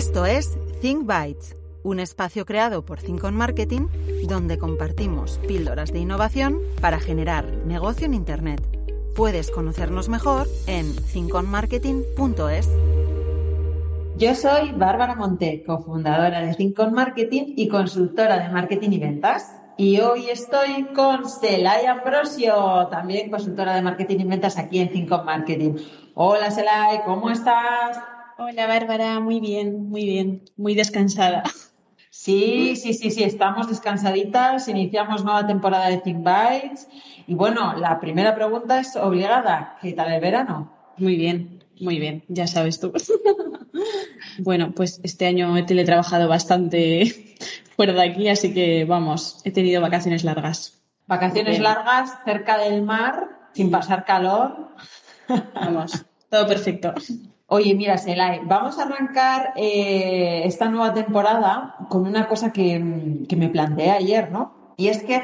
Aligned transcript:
Esto 0.00 0.24
es 0.24 0.56
Think 0.80 1.04
Bytes, 1.04 1.58
un 1.82 2.00
espacio 2.00 2.46
creado 2.46 2.86
por 2.86 3.00
Think 3.00 3.22
on 3.22 3.36
Marketing 3.36 3.86
donde 4.26 4.56
compartimos 4.56 5.38
píldoras 5.46 5.92
de 5.92 5.98
innovación 5.98 6.58
para 6.80 6.98
generar 6.98 7.44
negocio 7.66 8.06
en 8.06 8.14
Internet. 8.14 8.62
Puedes 9.14 9.50
conocernos 9.50 10.08
mejor 10.08 10.46
en 10.66 10.96
thinkonmarketing.es. 10.96 12.70
Yo 14.16 14.34
soy 14.34 14.72
Bárbara 14.72 15.16
Monte, 15.16 15.62
cofundadora 15.66 16.40
de 16.46 16.54
Think 16.54 16.78
on 16.78 16.94
Marketing 16.94 17.52
y 17.54 17.68
consultora 17.68 18.38
de 18.38 18.48
marketing 18.48 18.92
y 18.92 18.98
ventas. 19.00 19.54
Y 19.76 20.00
hoy 20.00 20.30
estoy 20.30 20.94
con 20.96 21.28
Selay 21.28 21.84
Ambrosio, 21.84 22.88
también 22.90 23.30
consultora 23.30 23.74
de 23.74 23.82
marketing 23.82 24.20
y 24.20 24.24
ventas 24.24 24.56
aquí 24.56 24.78
en 24.78 24.90
Think 24.90 25.12
on 25.12 25.26
Marketing. 25.26 25.74
Hola 26.14 26.50
Selay, 26.50 27.02
¿cómo 27.04 27.28
estás? 27.28 27.98
Hola 28.42 28.66
Bárbara, 28.66 29.20
muy 29.20 29.38
bien, 29.38 29.90
muy 29.90 30.06
bien, 30.06 30.44
muy 30.56 30.74
descansada. 30.74 31.42
Sí, 32.08 32.74
sí, 32.74 32.94
sí, 32.94 33.10
sí, 33.10 33.22
estamos 33.22 33.68
descansaditas, 33.68 34.66
iniciamos 34.66 35.22
nueva 35.22 35.46
temporada 35.46 35.88
de 35.88 35.98
Think 35.98 36.24
Bites 36.24 36.88
y 37.26 37.34
bueno, 37.34 37.74
la 37.76 38.00
primera 38.00 38.34
pregunta 38.34 38.80
es 38.80 38.96
obligada, 38.96 39.76
¿qué 39.82 39.92
tal 39.92 40.10
el 40.10 40.22
verano? 40.22 40.72
Muy 40.96 41.16
bien, 41.16 41.64
muy 41.80 41.98
bien, 41.98 42.24
ya 42.28 42.46
sabes 42.46 42.80
tú. 42.80 42.94
bueno, 44.38 44.72
pues 44.74 45.00
este 45.02 45.26
año 45.26 45.54
he 45.58 45.62
teletrabajado 45.64 46.26
bastante 46.26 47.36
fuera 47.76 47.92
de 47.92 48.08
aquí, 48.08 48.28
así 48.28 48.54
que 48.54 48.86
vamos, 48.86 49.42
he 49.44 49.50
tenido 49.50 49.82
vacaciones 49.82 50.24
largas. 50.24 50.82
Vacaciones 51.06 51.60
largas 51.60 52.18
cerca 52.24 52.56
del 52.56 52.82
mar, 52.82 53.50
sin 53.52 53.70
pasar 53.70 54.06
calor. 54.06 54.70
vamos, 55.54 56.06
todo 56.30 56.46
perfecto. 56.46 56.94
Oye, 57.52 57.74
mira, 57.74 57.98
Selay, 57.98 58.42
vamos 58.44 58.78
a 58.78 58.84
arrancar 58.84 59.54
eh, 59.56 60.42
esta 60.44 60.68
nueva 60.68 60.94
temporada 60.94 61.74
con 61.88 62.06
una 62.06 62.28
cosa 62.28 62.52
que, 62.52 62.78
me 62.78 63.48
planteé 63.48 63.90
ayer, 63.90 64.30
¿no? 64.30 64.74
Y 64.76 64.86
es 64.86 65.02
que 65.02 65.20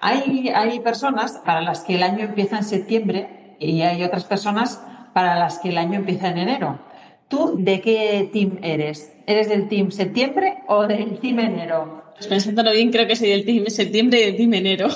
hay, 0.00 0.48
hay 0.48 0.80
personas 0.80 1.40
para 1.46 1.60
las 1.60 1.82
que 1.82 1.94
el 1.94 2.02
año 2.02 2.24
empieza 2.24 2.56
en 2.56 2.64
septiembre 2.64 3.54
y 3.60 3.82
hay 3.82 4.02
otras 4.02 4.24
personas 4.24 4.82
para 5.14 5.38
las 5.38 5.60
que 5.60 5.68
el 5.68 5.78
año 5.78 6.00
empieza 6.00 6.30
en 6.30 6.38
enero. 6.38 6.80
¿Tú 7.28 7.54
de 7.56 7.80
qué 7.80 8.28
team 8.32 8.58
eres? 8.62 9.12
¿Eres 9.28 9.48
del 9.48 9.68
team 9.68 9.92
septiembre 9.92 10.64
o 10.66 10.88
del 10.88 11.20
team 11.20 11.38
enero? 11.38 12.02
Pues 12.14 12.26
pensándolo 12.26 12.72
bien, 12.72 12.90
creo 12.90 13.06
que 13.06 13.14
soy 13.14 13.28
del 13.28 13.44
team 13.44 13.66
septiembre 13.66 14.20
y 14.20 14.24
del 14.24 14.36
team 14.36 14.54
enero. 14.54 14.88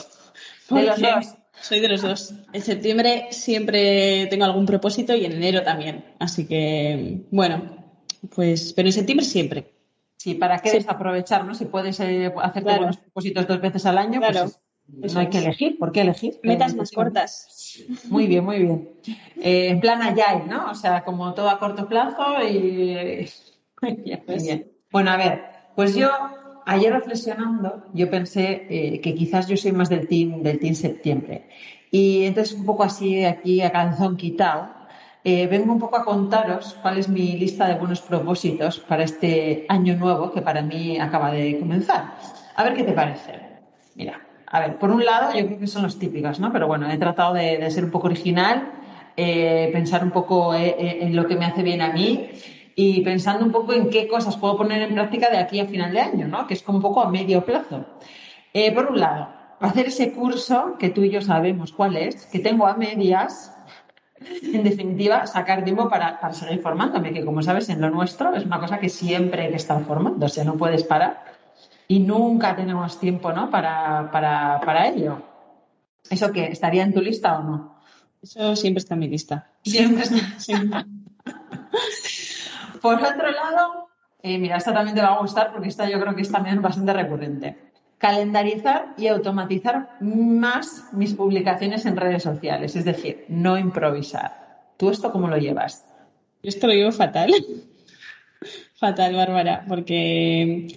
De 0.70 0.82
los 0.82 1.00
dos. 1.00 1.36
Soy 1.60 1.80
de 1.80 1.88
los 1.88 2.02
dos. 2.02 2.34
En 2.52 2.62
septiembre 2.62 3.28
siempre 3.30 4.26
tengo 4.26 4.44
algún 4.44 4.66
propósito 4.66 5.14
y 5.14 5.24
en 5.24 5.32
enero 5.32 5.62
también. 5.62 6.04
Así 6.18 6.46
que, 6.46 7.22
bueno, 7.30 7.76
pues, 8.34 8.72
pero 8.72 8.88
en 8.88 8.92
septiembre 8.92 9.24
siempre. 9.24 9.72
Sí, 10.16 10.34
¿para 10.34 10.58
qué 10.58 10.72
desaprovechar, 10.72 11.44
no? 11.44 11.54
Si 11.54 11.66
puedes 11.66 12.00
eh, 12.00 12.32
hacerte 12.42 12.76
buenos 12.78 12.96
propósitos 12.96 13.46
dos 13.46 13.60
veces 13.60 13.84
al 13.86 13.98
año, 13.98 14.20
pues 15.00 15.14
no 15.14 15.20
hay 15.20 15.28
que 15.28 15.38
elegir. 15.38 15.78
¿Por 15.78 15.92
qué 15.92 16.02
elegir? 16.02 16.38
Metas 16.42 16.74
más 16.74 16.90
cortas. 16.90 17.78
Muy 18.08 18.26
bien, 18.26 18.44
muy 18.44 18.58
bien. 18.60 18.90
Eh, 19.40 19.68
en 19.68 19.80
plan 19.80 20.02
agile, 20.02 20.46
¿no? 20.46 20.70
O 20.70 20.74
sea, 20.74 21.04
como 21.04 21.34
todo 21.34 21.48
a 21.50 21.58
corto 21.58 21.88
plazo 21.88 22.42
y... 22.42 23.28
muy 23.82 24.42
bien. 24.42 24.72
Bueno, 24.90 25.10
a 25.10 25.16
ver, 25.16 25.44
pues 25.74 25.94
yo 25.94 26.10
ayer 26.66 26.92
reflexionando, 26.92 27.84
yo 27.92 28.10
pensé 28.10 28.66
eh, 28.68 29.00
que 29.00 29.14
quizás 29.14 29.48
yo 29.48 29.56
soy 29.56 29.72
más 29.72 29.88
del 29.88 30.08
team, 30.08 30.42
del 30.42 30.58
team 30.58 30.74
septiembre. 30.74 31.46
Y 31.90 32.24
entonces, 32.24 32.56
un 32.58 32.64
poco 32.64 32.82
así, 32.82 33.24
aquí 33.24 33.60
a 33.60 33.70
canzón 33.70 34.16
quitado, 34.16 34.68
eh, 35.22 35.46
vengo 35.46 35.72
un 35.72 35.78
poco 35.78 35.96
a 35.96 36.04
contaros 36.04 36.76
cuál 36.82 36.98
es 36.98 37.08
mi 37.08 37.36
lista 37.36 37.66
de 37.66 37.74
buenos 37.74 38.00
propósitos 38.00 38.80
para 38.80 39.04
este 39.04 39.64
año 39.68 39.96
nuevo 39.96 40.32
que 40.32 40.42
para 40.42 40.60
mí 40.60 40.98
acaba 40.98 41.30
de 41.30 41.58
comenzar. 41.58 42.14
A 42.56 42.64
ver 42.64 42.74
qué 42.74 42.82
te 42.82 42.92
parece. 42.92 43.40
Mira, 43.94 44.20
a 44.46 44.60
ver, 44.60 44.78
por 44.78 44.90
un 44.90 45.04
lado, 45.04 45.32
yo 45.38 45.46
creo 45.46 45.58
que 45.58 45.66
son 45.66 45.82
los 45.82 45.98
típicos, 45.98 46.40
¿no? 46.40 46.52
Pero 46.52 46.66
bueno, 46.66 46.90
he 46.90 46.98
tratado 46.98 47.34
de, 47.34 47.70
ser 47.70 47.84
un 47.84 47.90
poco 47.90 48.08
original, 48.08 48.72
eh, 49.16 49.70
pensar 49.72 50.02
un 50.02 50.10
poco 50.10 50.54
en 50.54 51.14
lo 51.14 51.26
que 51.26 51.36
me 51.36 51.46
hace 51.46 51.62
bien 51.62 51.80
a 51.80 51.92
mí 51.92 52.28
y 52.76 53.02
pensando 53.02 53.44
un 53.44 53.52
poco 53.52 53.72
en 53.72 53.90
qué 53.90 54.08
cosas 54.08 54.36
puedo 54.36 54.56
poner 54.56 54.82
en 54.82 54.94
práctica 54.94 55.30
de 55.30 55.38
aquí 55.38 55.60
a 55.60 55.66
final 55.66 55.92
de 55.92 56.00
año, 56.00 56.28
¿no? 56.28 56.46
Que 56.46 56.54
es 56.54 56.62
como 56.62 56.78
un 56.78 56.82
poco 56.82 57.02
a 57.02 57.10
medio 57.10 57.44
plazo. 57.44 57.84
Eh, 58.52 58.72
por 58.72 58.86
un 58.86 59.00
lado, 59.00 59.28
hacer 59.60 59.86
ese 59.86 60.12
curso 60.12 60.76
que 60.78 60.90
tú 60.90 61.02
y 61.02 61.10
yo 61.10 61.20
sabemos 61.20 61.72
cuál 61.72 61.96
es, 61.96 62.26
que 62.26 62.38
tengo 62.38 62.66
a 62.66 62.76
medias, 62.76 63.52
en 64.42 64.64
definitiva, 64.64 65.26
sacar 65.26 65.64
tiempo 65.64 65.88
para, 65.88 66.20
para, 66.20 66.34
seguir 66.34 66.60
formándome, 66.60 67.12
que 67.12 67.24
como 67.24 67.42
sabes, 67.42 67.68
en 67.68 67.80
lo 67.80 67.90
nuestro 67.90 68.34
es 68.34 68.44
una 68.44 68.60
cosa 68.60 68.78
que 68.78 68.88
siempre 68.88 69.42
hay 69.42 69.50
que 69.50 69.56
estar 69.56 69.84
formando, 69.84 70.26
o 70.26 70.28
sea, 70.28 70.44
no 70.44 70.56
puedes 70.56 70.84
parar 70.84 71.24
y 71.88 72.00
nunca 72.00 72.56
tenemos 72.56 72.98
tiempo, 72.98 73.32
¿no? 73.32 73.50
Para, 73.50 74.10
para, 74.10 74.60
para 74.60 74.88
ello. 74.88 75.22
¿Eso 76.08 76.32
qué? 76.32 76.46
¿Estaría 76.46 76.82
en 76.82 76.92
tu 76.92 77.00
lista 77.00 77.38
o 77.38 77.42
no? 77.42 77.76
Eso 78.22 78.56
siempre 78.56 78.78
está 78.80 78.94
en 78.94 79.00
mi 79.00 79.08
lista. 79.08 79.50
Siempre 79.62 80.02
está. 80.02 80.86
Por 82.84 83.02
otro 83.02 83.30
lado, 83.30 83.88
eh, 84.22 84.36
mira, 84.36 84.58
esta 84.58 84.74
también 84.74 84.94
te 84.94 85.00
va 85.00 85.14
a 85.14 85.18
gustar 85.18 85.52
porque 85.52 85.68
esta 85.68 85.88
yo 85.88 85.98
creo 85.98 86.14
que 86.14 86.20
es 86.20 86.30
también 86.30 86.60
bastante 86.60 86.92
recurrente. 86.92 87.56
Calendarizar 87.96 88.92
y 88.98 89.06
automatizar 89.06 89.96
más 90.02 90.92
mis 90.92 91.14
publicaciones 91.14 91.86
en 91.86 91.96
redes 91.96 92.22
sociales, 92.22 92.76
es 92.76 92.84
decir, 92.84 93.24
no 93.28 93.56
improvisar. 93.56 94.66
¿Tú 94.76 94.90
esto 94.90 95.10
cómo 95.10 95.28
lo 95.28 95.38
llevas? 95.38 95.86
Yo 96.42 96.50
esto 96.50 96.66
lo 96.66 96.74
llevo 96.74 96.92
fatal. 96.92 97.32
fatal, 98.74 99.14
Bárbara, 99.14 99.64
porque 99.66 100.76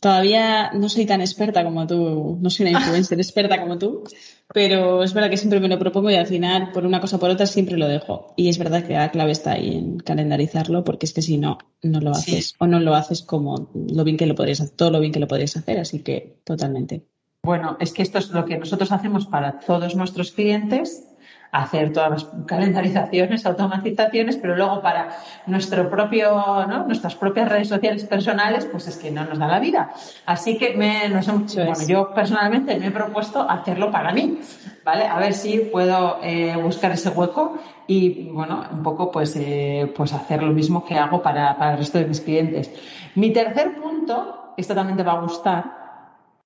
todavía 0.00 0.72
no 0.72 0.88
soy 0.88 1.06
tan 1.06 1.20
experta 1.20 1.64
como 1.64 1.86
tú, 1.86 2.38
no 2.40 2.50
soy 2.50 2.66
una 2.66 2.78
influencer 2.78 3.18
experta 3.20 3.60
como 3.60 3.78
tú, 3.78 4.04
pero 4.52 5.02
es 5.02 5.12
verdad 5.14 5.30
que 5.30 5.36
siempre 5.36 5.60
me 5.60 5.68
lo 5.68 5.78
propongo 5.78 6.10
y 6.10 6.14
al 6.14 6.26
final, 6.26 6.72
por 6.72 6.86
una 6.86 7.00
cosa 7.00 7.16
o 7.16 7.20
por 7.20 7.30
otra, 7.30 7.46
siempre 7.46 7.76
lo 7.76 7.88
dejo. 7.88 8.34
Y 8.36 8.48
es 8.48 8.58
verdad 8.58 8.84
que 8.84 8.94
la 8.94 9.10
clave 9.10 9.32
está 9.32 9.52
ahí 9.52 9.76
en 9.76 9.98
calendarizarlo, 9.98 10.84
porque 10.84 11.06
es 11.06 11.12
que 11.12 11.22
si 11.22 11.38
no, 11.38 11.58
no 11.82 12.00
lo 12.00 12.10
haces 12.10 12.54
o 12.58 12.66
no 12.66 12.80
lo 12.80 12.94
haces 12.94 13.22
como 13.22 13.70
lo 13.74 14.04
bien 14.04 14.16
que 14.16 14.26
lo 14.26 14.34
podrías 14.34 14.60
hacer, 14.60 14.76
todo 14.76 14.90
lo 14.90 15.00
bien 15.00 15.12
que 15.12 15.20
lo 15.20 15.28
podrías 15.28 15.56
hacer, 15.56 15.78
así 15.78 16.00
que 16.00 16.40
totalmente. 16.44 17.06
Bueno, 17.44 17.76
es 17.80 17.92
que 17.92 18.02
esto 18.02 18.18
es 18.18 18.30
lo 18.30 18.44
que 18.44 18.58
nosotros 18.58 18.92
hacemos 18.92 19.26
para 19.26 19.58
todos 19.58 19.96
nuestros 19.96 20.30
clientes 20.30 21.11
hacer 21.52 21.92
todas 21.92 22.10
las 22.10 22.28
calendarizaciones, 22.46 23.44
automatizaciones, 23.44 24.38
pero 24.38 24.56
luego 24.56 24.80
para 24.80 25.10
nuestro 25.46 25.88
propio, 25.90 26.66
¿no? 26.66 26.86
nuestras 26.86 27.14
propias 27.14 27.50
redes 27.50 27.68
sociales 27.68 28.04
personales, 28.04 28.64
pues 28.64 28.88
es 28.88 28.96
que 28.96 29.10
no 29.10 29.24
nos 29.24 29.38
da 29.38 29.46
la 29.46 29.60
vida. 29.60 29.92
Así 30.24 30.56
que 30.56 30.74
me, 30.74 31.10
bueno, 31.10 31.86
yo 31.86 32.14
personalmente 32.14 32.78
me 32.78 32.86
he 32.86 32.90
propuesto 32.90 33.42
hacerlo 33.48 33.90
para 33.90 34.12
mí, 34.12 34.40
¿vale? 34.82 35.06
A 35.06 35.18
ver 35.18 35.34
si 35.34 35.58
puedo 35.58 36.18
eh, 36.22 36.56
buscar 36.56 36.92
ese 36.92 37.10
hueco 37.10 37.58
y, 37.86 38.30
bueno, 38.30 38.64
un 38.72 38.82
poco 38.82 39.10
pues, 39.10 39.36
eh, 39.36 39.92
pues 39.94 40.14
hacer 40.14 40.42
lo 40.42 40.52
mismo 40.52 40.86
que 40.86 40.96
hago 40.96 41.22
para, 41.22 41.58
para 41.58 41.72
el 41.72 41.78
resto 41.78 41.98
de 41.98 42.06
mis 42.06 42.22
clientes. 42.22 42.70
Mi 43.14 43.30
tercer 43.30 43.74
punto, 43.78 44.54
esto 44.56 44.74
también 44.74 44.96
te 44.96 45.02
va 45.02 45.12
a 45.12 45.20
gustar, 45.20 45.82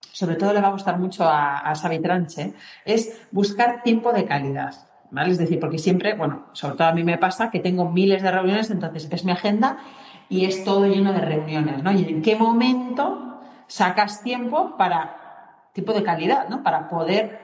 sobre 0.00 0.35
todo 0.35 0.53
le 0.53 0.61
va 0.61 0.69
a 0.69 0.73
gustar 0.73 0.99
mucho 0.99 1.23
a, 1.23 1.70
a 1.70 1.75
Tranche, 2.03 2.55
es 2.85 3.20
buscar 3.31 3.85
tiempo 3.85 4.12
de 4.12 4.25
calidad. 4.25 4.75
Es 5.26 5.38
decir, 5.38 5.61
porque 5.61 5.79
siempre, 5.79 6.14
bueno, 6.14 6.47
sobre 6.53 6.76
todo 6.76 6.88
a 6.88 6.93
mí 6.93 7.05
me 7.05 7.19
pasa 7.19 7.50
que 7.50 7.61
tengo 7.61 7.91
miles 7.91 8.23
de 8.23 8.31
reuniones, 8.31 8.70
entonces 8.70 9.08
ves 9.08 9.25
mi 9.25 9.32
agenda 9.32 9.79
y 10.29 10.44
es 10.44 10.64
todo 10.64 10.87
lleno 10.87 11.12
de 11.12 11.20
reuniones, 11.20 11.82
¿no? 11.82 11.93
Y 11.93 12.05
en 12.05 12.23
qué 12.23 12.37
momento 12.37 13.41
sacas 13.67 14.23
tiempo 14.23 14.76
para 14.76 15.69
tipo 15.73 15.93
de 15.93 16.03
calidad, 16.03 16.49
¿no? 16.49 16.62
Para 16.62 16.88
poder 16.88 17.38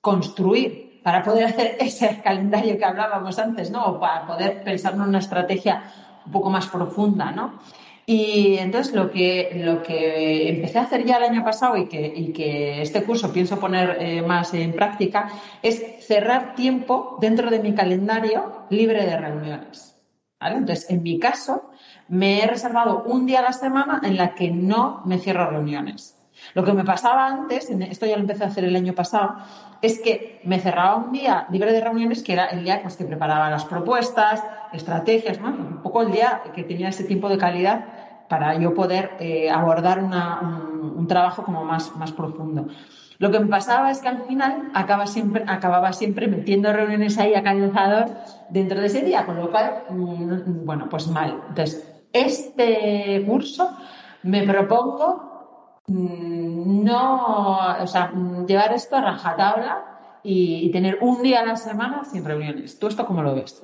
construir, 0.00 1.00
para 1.02 1.22
poder 1.22 1.46
hacer 1.46 1.76
ese 1.80 2.20
calendario 2.22 2.78
que 2.78 2.84
hablábamos 2.84 3.38
antes, 3.38 3.70
¿no? 3.70 3.84
O 3.84 4.00
para 4.00 4.26
poder 4.26 4.62
pensar 4.62 4.94
en 4.94 5.02
una 5.02 5.18
estrategia 5.18 5.82
un 6.24 6.32
poco 6.32 6.50
más 6.50 6.66
profunda, 6.68 7.30
¿no? 7.32 7.58
Y 8.08 8.56
entonces 8.58 8.94
lo 8.94 9.10
que, 9.10 9.50
lo 9.56 9.82
que 9.82 10.48
empecé 10.48 10.78
a 10.78 10.82
hacer 10.82 11.04
ya 11.04 11.16
el 11.16 11.24
año 11.24 11.44
pasado 11.44 11.76
y 11.76 11.88
que, 11.88 12.06
y 12.06 12.32
que 12.32 12.80
este 12.80 13.02
curso 13.02 13.32
pienso 13.32 13.58
poner 13.58 13.96
eh, 14.00 14.22
más 14.22 14.54
en 14.54 14.72
práctica 14.74 15.28
es 15.60 16.06
cerrar 16.06 16.54
tiempo 16.54 17.18
dentro 17.20 17.50
de 17.50 17.58
mi 17.58 17.74
calendario 17.74 18.64
libre 18.70 19.04
de 19.04 19.16
reuniones. 19.16 19.96
Entonces, 20.40 20.88
en 20.90 21.02
mi 21.02 21.18
caso, 21.18 21.70
me 22.08 22.42
he 22.42 22.46
reservado 22.46 23.02
un 23.04 23.26
día 23.26 23.40
a 23.40 23.42
la 23.42 23.52
semana 23.52 24.00
en 24.04 24.16
la 24.16 24.34
que 24.34 24.50
no 24.52 25.02
me 25.04 25.18
cierro 25.18 25.50
reuniones. 25.50 26.15
Lo 26.54 26.64
que 26.64 26.72
me 26.72 26.84
pasaba 26.84 27.26
antes, 27.26 27.70
esto 27.70 28.06
ya 28.06 28.16
lo 28.16 28.22
empecé 28.22 28.44
a 28.44 28.48
hacer 28.48 28.64
el 28.64 28.76
año 28.76 28.94
pasado, 28.94 29.36
es 29.82 30.00
que 30.00 30.40
me 30.44 30.58
cerraba 30.58 30.96
un 30.96 31.12
día 31.12 31.46
libre 31.50 31.72
de 31.72 31.80
reuniones, 31.80 32.22
que 32.22 32.32
era 32.32 32.46
el 32.46 32.64
día 32.64 32.80
pues, 32.82 32.96
que 32.96 33.04
preparaba 33.04 33.50
las 33.50 33.64
propuestas, 33.64 34.42
estrategias, 34.72 35.38
un 35.38 35.80
poco 35.82 36.02
el 36.02 36.12
día 36.12 36.42
que 36.54 36.62
tenía 36.62 36.88
ese 36.88 37.04
tiempo 37.04 37.28
de 37.28 37.38
calidad 37.38 37.84
para 38.28 38.58
yo 38.58 38.74
poder 38.74 39.12
eh, 39.20 39.50
abordar 39.50 40.02
un, 40.02 41.06
trabajo 41.06 41.44
como 41.44 41.64
más, 41.64 41.94
más 41.96 42.10
profundo. 42.10 42.66
Lo 43.18 43.30
que 43.30 43.38
me 43.38 43.46
pasaba 43.46 43.90
es 43.90 44.00
que 44.00 44.08
al 44.08 44.24
final 44.24 44.70
acaba 44.74 45.06
siempre, 45.06 45.44
acababa 45.46 45.92
siempre 45.92 46.26
metiendo 46.26 46.72
reuniones 46.72 47.16
ahí 47.18 47.34
a 47.34 47.42
calzador 47.42 48.10
dentro 48.50 48.80
de 48.80 48.86
ese 48.86 49.02
día, 49.02 49.24
con 49.24 49.36
lo 49.36 49.50
cual, 49.50 49.84
mm, 49.88 50.66
bueno, 50.66 50.88
pues 50.90 51.06
mal. 51.06 51.42
Entonces, 51.48 51.88
este 52.12 53.24
curso 53.26 53.76
me 54.22 54.42
propongo 54.42 55.35
no, 55.88 57.58
o 57.82 57.86
sea, 57.86 58.12
llevar 58.46 58.72
esto 58.72 58.96
a 58.96 59.02
rajatabla 59.02 60.20
y, 60.22 60.66
y 60.66 60.70
tener 60.70 60.98
un 61.00 61.22
día 61.22 61.40
a 61.40 61.46
la 61.46 61.56
semana 61.56 62.04
sin 62.04 62.24
reuniones. 62.24 62.78
¿Tú 62.78 62.88
esto 62.88 63.06
cómo 63.06 63.22
lo 63.22 63.34
ves? 63.34 63.62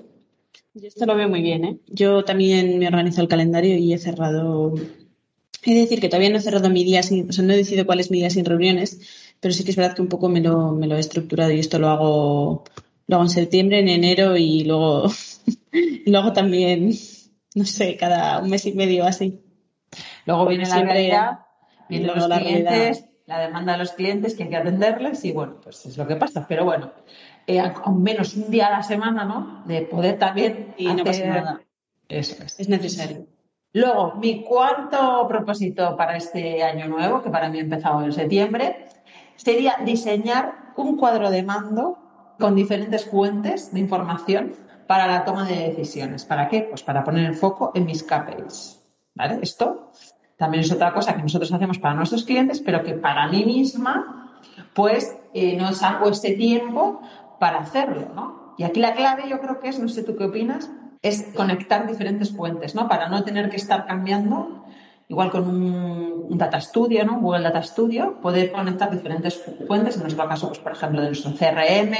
Yo 0.74 0.88
esto 0.88 1.04
lo 1.04 1.14
veo 1.14 1.28
muy 1.28 1.42
bien, 1.42 1.64
¿eh? 1.64 1.78
Yo 1.88 2.24
también 2.24 2.78
me 2.78 2.86
organizo 2.86 3.20
el 3.20 3.28
calendario 3.28 3.76
y 3.76 3.92
he 3.92 3.98
cerrado. 3.98 4.74
He 5.64 5.74
de 5.74 5.80
decir 5.80 6.00
que 6.00 6.08
todavía 6.08 6.30
no 6.30 6.38
he 6.38 6.40
cerrado 6.40 6.70
mi 6.70 6.82
día 6.82 7.02
sin, 7.02 7.28
o 7.28 7.32
sea, 7.32 7.44
no 7.44 7.52
he 7.52 7.56
decidido 7.56 7.84
cuál 7.84 8.00
es 8.00 8.10
mi 8.10 8.18
día 8.18 8.30
sin 8.30 8.44
reuniones, 8.44 9.34
pero 9.38 9.52
sí 9.52 9.64
que 9.64 9.70
es 9.70 9.76
verdad 9.76 9.94
que 9.94 10.02
un 10.02 10.08
poco 10.08 10.28
me 10.28 10.40
lo, 10.40 10.72
me 10.72 10.86
lo 10.86 10.96
he 10.96 11.00
estructurado 11.00 11.52
y 11.52 11.58
esto 11.58 11.78
lo 11.78 11.88
hago, 11.88 12.64
lo 13.06 13.16
hago 13.16 13.24
en 13.24 13.30
septiembre, 13.30 13.80
en 13.80 13.88
enero 13.88 14.36
y 14.36 14.64
luego, 14.64 15.10
lo 16.06 16.18
hago 16.18 16.32
también, 16.32 16.92
no 17.54 17.64
sé, 17.66 17.96
cada 17.96 18.40
un 18.40 18.48
mes 18.48 18.64
y 18.64 18.72
medio 18.72 19.04
así. 19.04 19.40
Luego 20.24 20.46
viene 20.46 20.66
la 20.66 20.82
realidad, 20.82 21.38
los 22.00 22.26
clientes, 22.26 23.04
la 23.26 23.38
demanda 23.40 23.72
de 23.72 23.78
los 23.78 23.92
clientes 23.92 24.34
que 24.34 24.44
hay 24.44 24.48
que 24.48 24.56
atenderles 24.56 25.24
y 25.24 25.32
bueno, 25.32 25.56
pues 25.62 25.86
es 25.86 25.96
lo 25.96 26.06
que 26.06 26.16
pasa. 26.16 26.46
Pero 26.48 26.64
bueno, 26.64 26.92
eh, 27.46 27.60
al 27.60 27.94
menos 27.94 28.36
un 28.36 28.50
día 28.50 28.68
a 28.68 28.70
la 28.70 28.82
semana, 28.82 29.24
¿no? 29.24 29.62
De 29.66 29.82
poder 29.82 30.18
también 30.18 30.74
y 30.76 30.86
no 30.86 31.04
pasa 31.04 31.26
nada. 31.26 31.60
Eso 32.08 32.42
es. 32.42 32.60
Es 32.60 32.68
necesario. 32.68 33.26
Luego, 33.74 34.14
mi 34.16 34.42
cuarto 34.42 35.26
propósito 35.28 35.96
para 35.96 36.16
este 36.16 36.62
año 36.62 36.88
nuevo, 36.88 37.22
que 37.22 37.30
para 37.30 37.48
mí 37.48 37.58
ha 37.58 37.62
empezado 37.62 38.04
en 38.04 38.12
septiembre, 38.12 38.86
sería 39.36 39.76
diseñar 39.84 40.72
un 40.76 40.96
cuadro 40.98 41.30
de 41.30 41.42
mando 41.42 41.98
con 42.38 42.54
diferentes 42.54 43.06
fuentes 43.06 43.72
de 43.72 43.80
información 43.80 44.54
para 44.86 45.06
la 45.06 45.24
toma 45.24 45.46
de 45.46 45.68
decisiones. 45.68 46.24
¿Para 46.26 46.48
qué? 46.48 46.66
Pues 46.68 46.82
para 46.82 47.02
poner 47.02 47.24
el 47.24 47.34
foco 47.34 47.72
en 47.74 47.86
mis 47.86 48.02
KPIs. 48.02 48.82
¿Vale? 49.14 49.38
Esto 49.42 49.90
también 50.42 50.64
es 50.64 50.72
otra 50.72 50.92
cosa 50.92 51.14
que 51.14 51.22
nosotros 51.22 51.52
hacemos 51.52 51.78
para 51.78 51.94
nuestros 51.94 52.24
clientes, 52.24 52.60
pero 52.60 52.82
que 52.82 52.94
para 52.94 53.28
mí 53.28 53.44
misma, 53.44 54.32
pues 54.74 55.16
eh, 55.34 55.56
no 55.56 55.72
saco 55.72 56.08
este 56.08 56.32
tiempo 56.32 57.00
para 57.38 57.60
hacerlo, 57.60 58.08
¿no? 58.12 58.54
Y 58.58 58.64
aquí 58.64 58.80
la 58.80 58.94
clave 58.94 59.28
yo 59.28 59.38
creo 59.38 59.60
que 59.60 59.68
es, 59.68 59.78
no 59.78 59.88
sé 59.88 60.02
tú 60.02 60.16
qué 60.16 60.24
opinas, 60.24 60.68
es 61.00 61.28
conectar 61.36 61.86
diferentes 61.86 62.34
fuentes, 62.34 62.74
¿no? 62.74 62.88
Para 62.88 63.08
no 63.08 63.22
tener 63.22 63.50
que 63.50 63.56
estar 63.56 63.86
cambiando, 63.86 64.64
igual 65.06 65.30
con 65.30 65.46
un, 65.46 66.36
Data 66.36 66.60
Studio, 66.60 67.04
¿no? 67.04 67.20
Google 67.20 67.42
Data 67.42 67.62
Studio, 67.62 68.18
poder 68.20 68.50
conectar 68.50 68.90
diferentes 68.90 69.40
fuentes, 69.68 69.94
en 69.94 70.02
nuestro 70.02 70.26
caso, 70.26 70.48
pues 70.48 70.58
por 70.58 70.72
ejemplo, 70.72 71.02
de 71.02 71.06
nuestro 71.06 71.30
CRM, 71.34 71.94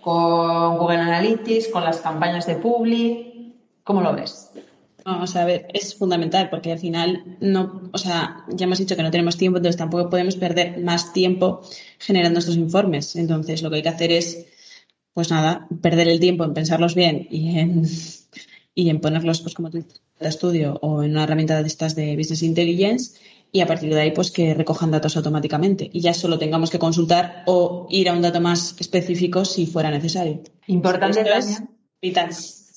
con 0.00 0.78
Google 0.78 0.96
Analytics, 0.96 1.68
con 1.68 1.84
las 1.84 2.00
campañas 2.00 2.46
de 2.46 2.54
Publi. 2.54 3.54
¿Cómo 3.84 4.00
lo 4.00 4.14
ves? 4.14 4.50
Vamos 5.04 5.34
a 5.36 5.44
ver, 5.44 5.66
es 5.72 5.94
fundamental 5.94 6.48
porque 6.50 6.72
al 6.72 6.78
final 6.78 7.36
no, 7.40 7.90
o 7.92 7.98
sea, 7.98 8.44
ya 8.48 8.66
hemos 8.66 8.78
dicho 8.78 8.96
que 8.96 9.02
no 9.02 9.10
tenemos 9.10 9.36
tiempo, 9.36 9.58
entonces 9.58 9.76
tampoco 9.78 10.08
podemos 10.08 10.36
perder 10.36 10.78
más 10.80 11.12
tiempo 11.12 11.62
generando 11.98 12.38
estos 12.38 12.56
informes. 12.56 13.16
Entonces, 13.16 13.62
lo 13.62 13.70
que 13.70 13.76
hay 13.76 13.82
que 13.82 13.88
hacer 13.88 14.12
es 14.12 14.46
pues 15.12 15.30
nada, 15.30 15.66
perder 15.82 16.08
el 16.08 16.20
tiempo 16.20 16.44
en 16.44 16.54
pensarlos 16.54 16.94
bien 16.94 17.26
y 17.30 17.58
en, 17.58 17.82
y 18.74 18.88
en 18.88 19.00
ponerlos, 19.00 19.40
pues 19.42 19.54
como 19.54 19.70
tú 19.70 19.78
dices, 19.78 20.00
de 20.18 20.28
estudio 20.28 20.78
o 20.80 21.02
en 21.02 21.10
una 21.12 21.24
herramienta 21.24 21.60
de 21.60 21.66
estas 21.66 21.94
de 21.94 22.16
Business 22.16 22.42
Intelligence 22.42 23.18
y 23.50 23.60
a 23.60 23.66
partir 23.66 23.92
de 23.92 24.00
ahí, 24.00 24.10
pues 24.12 24.30
que 24.30 24.54
recojan 24.54 24.90
datos 24.90 25.16
automáticamente 25.16 25.90
y 25.92 26.00
ya 26.00 26.14
solo 26.14 26.38
tengamos 26.38 26.70
que 26.70 26.78
consultar 26.78 27.42
o 27.46 27.86
ir 27.90 28.08
a 28.08 28.14
un 28.14 28.22
dato 28.22 28.40
más 28.40 28.74
específico 28.78 29.44
si 29.44 29.66
fuera 29.66 29.90
necesario. 29.90 30.40
Importante 30.66 31.22
vital. 32.00 32.30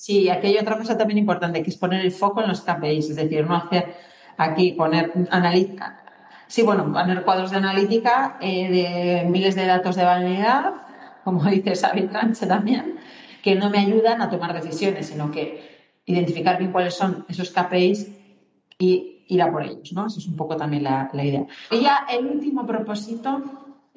Sí, 0.06 0.30
aquí 0.30 0.46
hay 0.46 0.58
otra 0.60 0.78
cosa 0.78 0.96
también 0.96 1.18
importante, 1.18 1.64
que 1.64 1.72
es 1.72 1.78
poner 1.78 2.02
el 2.02 2.12
foco 2.12 2.40
en 2.40 2.50
los 2.50 2.62
KPIs, 2.62 3.10
es 3.10 3.16
decir, 3.16 3.44
no 3.48 3.56
hacer 3.56 3.96
aquí 4.38 4.74
poner 4.74 5.12
analítica. 5.32 6.00
Sí, 6.46 6.62
bueno, 6.62 6.94
poner 6.94 7.24
cuadros 7.24 7.50
de 7.50 7.58
analítica 7.58 8.38
eh, 8.40 8.70
de 8.70 9.28
miles 9.28 9.56
de 9.56 9.66
datos 9.66 9.96
de 9.96 10.06
vanidad 10.06 10.74
como 11.24 11.44
dice 11.50 11.76
Xavi 11.76 12.04
Tranche 12.04 12.46
también, 12.46 13.00
que 13.42 13.56
no 13.56 13.72
me 13.72 13.80
ayudan 13.80 14.22
a 14.22 14.30
tomar 14.30 14.54
decisiones, 14.54 15.08
sino 15.08 15.32
que 15.32 16.00
identificar 16.06 16.60
bien 16.60 16.72
cuáles 16.72 16.94
son 16.94 17.26
esos 17.28 17.50
KPIs 17.50 18.08
y 18.78 19.26
ir 19.28 19.42
a 19.42 19.52
por 19.52 19.64
ellos, 19.64 19.92
¿no? 19.92 20.06
Esa 20.06 20.20
es 20.20 20.28
un 20.28 20.36
poco 20.36 20.56
también 20.56 20.84
la, 20.84 21.10
idea. 21.14 21.48
Y 21.72 21.82
ya 21.82 22.06
el 22.12 22.28
último 22.28 22.64
propósito, 22.68 23.42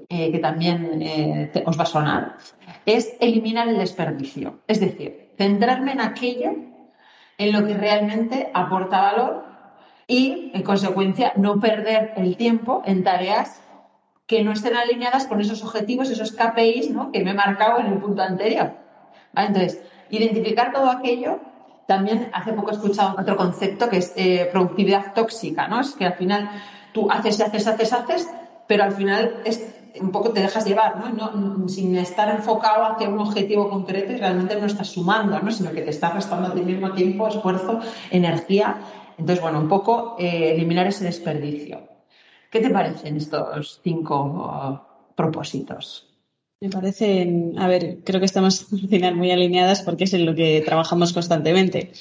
eh, 0.08 0.32
que 0.32 0.38
también 0.38 1.02
eh, 1.02 1.64
os 1.66 1.78
va 1.78 1.82
a 1.82 1.86
sonar, 1.86 2.38
es 2.86 3.14
eliminar 3.20 3.68
el 3.68 3.76
desperdicio. 3.76 4.60
Es 4.66 4.80
decir, 4.80 5.27
centrarme 5.38 5.92
en 5.92 6.00
aquello 6.00 6.50
en 7.38 7.52
lo 7.52 7.64
que 7.66 7.74
realmente 7.74 8.50
aporta 8.52 9.00
valor 9.00 9.44
y, 10.06 10.50
en 10.52 10.62
consecuencia, 10.62 11.32
no 11.36 11.60
perder 11.60 12.14
el 12.16 12.36
tiempo 12.36 12.82
en 12.84 13.04
tareas 13.04 13.62
que 14.26 14.42
no 14.42 14.52
estén 14.52 14.76
alineadas 14.76 15.26
con 15.26 15.40
esos 15.40 15.62
objetivos, 15.64 16.10
esos 16.10 16.32
KPIs 16.32 16.90
¿no? 16.90 17.12
que 17.12 17.24
me 17.24 17.30
he 17.30 17.34
marcado 17.34 17.78
en 17.78 17.86
el 17.86 17.98
punto 17.98 18.22
anterior. 18.22 18.72
Entonces, 19.34 19.80
identificar 20.10 20.72
todo 20.72 20.90
aquello. 20.90 21.40
También 21.86 22.30
hace 22.34 22.52
poco 22.52 22.70
he 22.70 22.74
escuchado 22.74 23.16
otro 23.18 23.36
concepto 23.36 23.88
que 23.88 23.98
es 23.98 24.12
eh, 24.16 24.48
productividad 24.52 25.14
tóxica, 25.14 25.68
¿no? 25.68 25.80
Es 25.80 25.94
que 25.94 26.04
al 26.04 26.14
final 26.14 26.50
tú 26.92 27.10
haces, 27.10 27.40
haces, 27.40 27.66
haces, 27.66 27.92
haces, 27.94 28.28
pero 28.66 28.84
al 28.84 28.92
final 28.92 29.40
es, 29.46 29.77
un 30.00 30.12
poco 30.12 30.30
te 30.30 30.40
dejas 30.40 30.66
llevar, 30.66 30.96
¿no? 31.14 31.68
Sin 31.68 31.96
estar 31.96 32.34
enfocado 32.34 32.84
hacia 32.84 33.08
un 33.08 33.18
objetivo 33.18 33.68
concreto 33.68 34.12
y 34.12 34.16
realmente 34.16 34.58
no 34.60 34.66
estás 34.66 34.88
sumando, 34.88 35.38
¿no? 35.40 35.50
Sino 35.50 35.72
que 35.72 35.82
te 35.82 35.90
estás 35.90 36.14
restando 36.14 36.48
a 36.48 36.54
ti 36.54 36.60
mismo 36.60 36.92
tiempo, 36.92 37.28
esfuerzo, 37.28 37.80
energía. 38.10 38.80
Entonces, 39.18 39.42
bueno, 39.42 39.60
un 39.60 39.68
poco 39.68 40.16
eh, 40.18 40.52
eliminar 40.54 40.86
ese 40.86 41.04
desperdicio. 41.04 41.80
¿Qué 42.50 42.60
te 42.60 42.70
parecen 42.70 43.16
estos 43.16 43.80
cinco 43.82 44.24
uh, 44.24 45.14
propósitos? 45.14 46.06
Me 46.60 46.70
parecen, 46.70 47.54
a 47.58 47.68
ver, 47.68 47.98
creo 48.04 48.20
que 48.20 48.26
estamos 48.26 48.66
al 48.72 48.88
final 48.88 49.14
muy 49.14 49.30
alineadas 49.30 49.82
porque 49.82 50.04
es 50.04 50.14
en 50.14 50.26
lo 50.26 50.34
que 50.34 50.62
trabajamos 50.64 51.12
constantemente. 51.12 51.92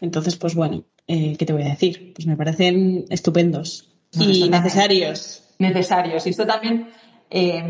Entonces, 0.00 0.36
pues 0.36 0.54
bueno, 0.54 0.84
eh, 1.06 1.36
¿qué 1.38 1.46
te 1.46 1.52
voy 1.52 1.62
a 1.62 1.70
decir? 1.70 2.12
Pues 2.14 2.26
me 2.26 2.36
parecen 2.36 3.06
estupendos 3.08 3.88
y 4.12 4.48
necesarios. 4.48 5.42
Necesarios. 5.58 6.26
Y 6.26 6.30
esto 6.30 6.46
también 6.46 6.88
eh, 7.32 7.64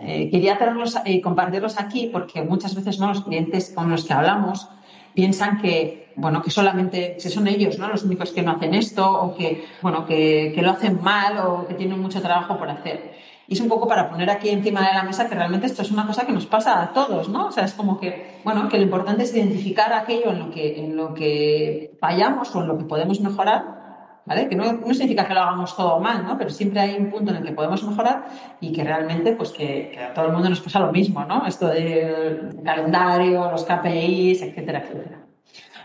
eh, 0.00 0.30
quería 0.30 0.54
hacerlos, 0.54 0.96
compartirlos 1.22 1.78
aquí 1.78 2.10
porque 2.12 2.42
muchas 2.42 2.74
veces 2.74 2.98
¿no? 2.98 3.08
los 3.08 3.22
clientes 3.22 3.72
con 3.74 3.90
los 3.90 4.04
que 4.04 4.12
hablamos 4.12 4.68
piensan 5.14 5.60
que, 5.60 6.12
bueno, 6.16 6.42
que 6.42 6.50
solamente 6.50 7.16
si 7.18 7.30
son 7.30 7.46
ellos, 7.46 7.78
¿no? 7.78 7.88
Los 7.88 8.04
únicos 8.04 8.32
que 8.32 8.42
no 8.42 8.52
hacen 8.52 8.74
esto 8.74 9.10
o 9.10 9.34
que, 9.34 9.64
bueno, 9.80 10.04
que, 10.04 10.52
que 10.54 10.60
lo 10.60 10.72
hacen 10.72 11.00
mal 11.02 11.38
o 11.38 11.66
que 11.66 11.74
tienen 11.74 12.00
mucho 12.00 12.20
trabajo 12.20 12.58
por 12.58 12.68
hacer. 12.68 13.14
Y 13.48 13.54
es 13.54 13.60
un 13.60 13.68
poco 13.68 13.86
para 13.86 14.10
poner 14.10 14.28
aquí 14.28 14.48
encima 14.48 14.86
de 14.86 14.92
la 14.92 15.04
mesa 15.04 15.28
que 15.28 15.36
realmente 15.36 15.66
esto 15.66 15.82
es 15.82 15.90
una 15.90 16.06
cosa 16.06 16.26
que 16.26 16.32
nos 16.32 16.46
pasa 16.46 16.82
a 16.82 16.92
todos, 16.92 17.28
¿no? 17.28 17.46
O 17.46 17.52
sea, 17.52 17.64
es 17.64 17.74
como 17.74 17.98
que, 17.98 18.40
bueno, 18.44 18.68
que 18.68 18.76
lo 18.76 18.82
importante 18.82 19.22
es 19.22 19.34
identificar 19.34 19.92
aquello 19.92 20.32
en 20.32 20.38
lo 20.40 20.50
que, 20.50 20.80
en 20.80 20.96
lo 20.96 21.14
que 21.14 21.96
fallamos 22.00 22.54
o 22.54 22.60
en 22.60 22.68
lo 22.68 22.76
que 22.76 22.84
podemos 22.84 23.20
mejorar 23.20 23.85
¿vale? 24.26 24.48
Que 24.48 24.56
no, 24.56 24.72
no, 24.72 24.92
significa 24.92 25.26
que 25.26 25.34
lo 25.34 25.40
hagamos 25.40 25.76
todo 25.76 26.00
mal, 26.00 26.24
¿no? 26.24 26.36
Pero 26.36 26.50
siempre 26.50 26.80
hay 26.80 26.96
un 26.96 27.10
punto 27.10 27.30
en 27.30 27.38
el 27.38 27.44
que 27.44 27.52
podemos 27.52 27.82
mejorar 27.84 28.26
y 28.60 28.72
que 28.72 28.84
realmente, 28.84 29.32
pues 29.32 29.52
que, 29.52 29.98
a 29.98 30.12
todo 30.12 30.26
el 30.26 30.32
mundo 30.32 30.48
nos 30.50 30.60
pasa 30.60 30.80
lo 30.80 30.92
mismo, 30.92 31.24
¿no? 31.24 31.46
Esto 31.46 31.68
del 31.68 32.60
calendario, 32.64 33.50
los 33.50 33.64
KPIs, 33.64 34.42
etcétera, 34.42 34.80
etcétera. 34.80 35.20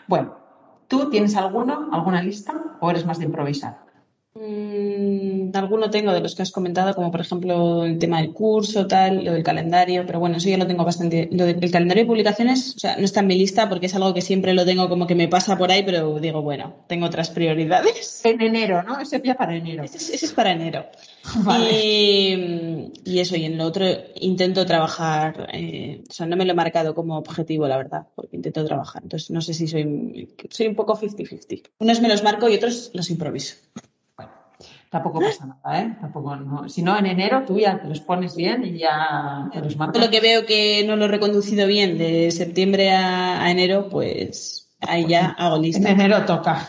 Bueno, 0.07 0.35
¿tú 0.87 1.09
tienes 1.09 1.37
alguno, 1.37 1.89
alguna 1.91 2.21
lista 2.21 2.53
o 2.79 2.89
eres 2.89 3.05
más 3.05 3.19
de 3.19 3.25
improvisar? 3.25 3.90
Mm, 4.33 5.51
alguno 5.53 5.89
tengo 5.89 6.13
de 6.13 6.21
los 6.21 6.35
que 6.35 6.41
has 6.41 6.51
comentado, 6.51 6.95
como 6.95 7.11
por 7.11 7.19
ejemplo 7.19 7.83
el 7.83 7.99
tema 7.99 8.21
del 8.21 8.31
curso, 8.31 8.87
tal, 8.87 9.25
lo 9.25 9.33
del 9.33 9.43
calendario, 9.43 10.05
pero 10.05 10.21
bueno, 10.21 10.37
eso 10.37 10.47
ya 10.47 10.57
lo 10.57 10.67
tengo 10.67 10.85
bastante. 10.85 11.27
Lo 11.31 11.45
del 11.45 11.71
calendario 11.71 12.03
de 12.03 12.07
publicaciones, 12.07 12.75
o 12.77 12.79
sea, 12.79 12.95
no 12.95 13.03
está 13.03 13.19
en 13.19 13.27
mi 13.27 13.37
lista 13.37 13.67
porque 13.67 13.87
es 13.87 13.95
algo 13.95 14.13
que 14.13 14.21
siempre 14.21 14.53
lo 14.53 14.65
tengo 14.65 14.87
como 14.87 15.05
que 15.05 15.15
me 15.15 15.27
pasa 15.27 15.57
por 15.57 15.69
ahí, 15.69 15.83
pero 15.83 16.19
digo, 16.19 16.41
bueno, 16.41 16.75
tengo 16.87 17.07
otras 17.07 17.29
prioridades. 17.29 18.21
En 18.31 18.39
enero, 18.39 18.83
¿no? 18.83 18.99
Ese 18.99 19.21
es 19.21 19.35
para 19.35 19.55
enero. 19.55 19.83
Ese, 19.83 20.15
es 20.15 20.31
para 20.33 20.51
enero. 20.51 20.85
Y, 23.03 23.19
eso, 23.19 23.35
y 23.35 23.45
en 23.45 23.57
lo 23.57 23.65
otro 23.65 23.85
intento 24.15 24.65
trabajar, 24.65 25.49
eh, 25.53 26.03
o 26.09 26.13
sea, 26.13 26.25
no 26.25 26.37
me 26.37 26.45
lo 26.45 26.51
he 26.51 26.55
marcado 26.55 26.95
como 26.95 27.17
objetivo, 27.17 27.67
la 27.67 27.77
verdad, 27.77 28.07
porque 28.15 28.35
intento 28.35 28.65
trabajar. 28.65 29.03
Entonces, 29.03 29.31
no 29.31 29.41
sé 29.41 29.53
si 29.53 29.67
soy, 29.67 30.29
soy 30.49 30.67
un 30.67 30.75
poco 30.75 30.97
50-50. 30.97 31.69
Unos 31.79 32.01
me 32.01 32.09
los 32.09 32.23
marco 32.23 32.47
y 32.49 32.55
otros 32.55 32.91
los 32.93 33.09
improviso 33.09 33.55
tampoco 34.91 35.21
pasa 35.21 35.45
nada, 35.45 35.81
¿eh? 35.81 35.97
Tampoco, 36.01 36.35
no. 36.35 36.67
Si 36.69 36.83
no, 36.83 36.99
en 36.99 37.05
enero 37.05 37.43
tú 37.47 37.57
ya 37.57 37.81
te 37.81 37.87
los 37.87 38.01
pones 38.01 38.35
bien 38.35 38.63
y 38.65 38.77
ya 38.77 39.49
te 39.51 39.61
los 39.61 39.77
marcas. 39.77 40.03
Lo 40.03 40.11
que 40.11 40.19
veo 40.19 40.45
que 40.45 40.83
no 40.85 40.97
lo 40.97 41.05
he 41.05 41.07
reconducido 41.07 41.65
bien 41.65 41.97
de 41.97 42.29
septiembre 42.29 42.91
a, 42.91 43.49
enero, 43.49 43.87
pues 43.89 44.69
ahí 44.81 45.07
ya 45.07 45.29
hago 45.39 45.57
lista. 45.57 45.89
En 45.89 46.01
enero 46.01 46.25
toca. 46.25 46.67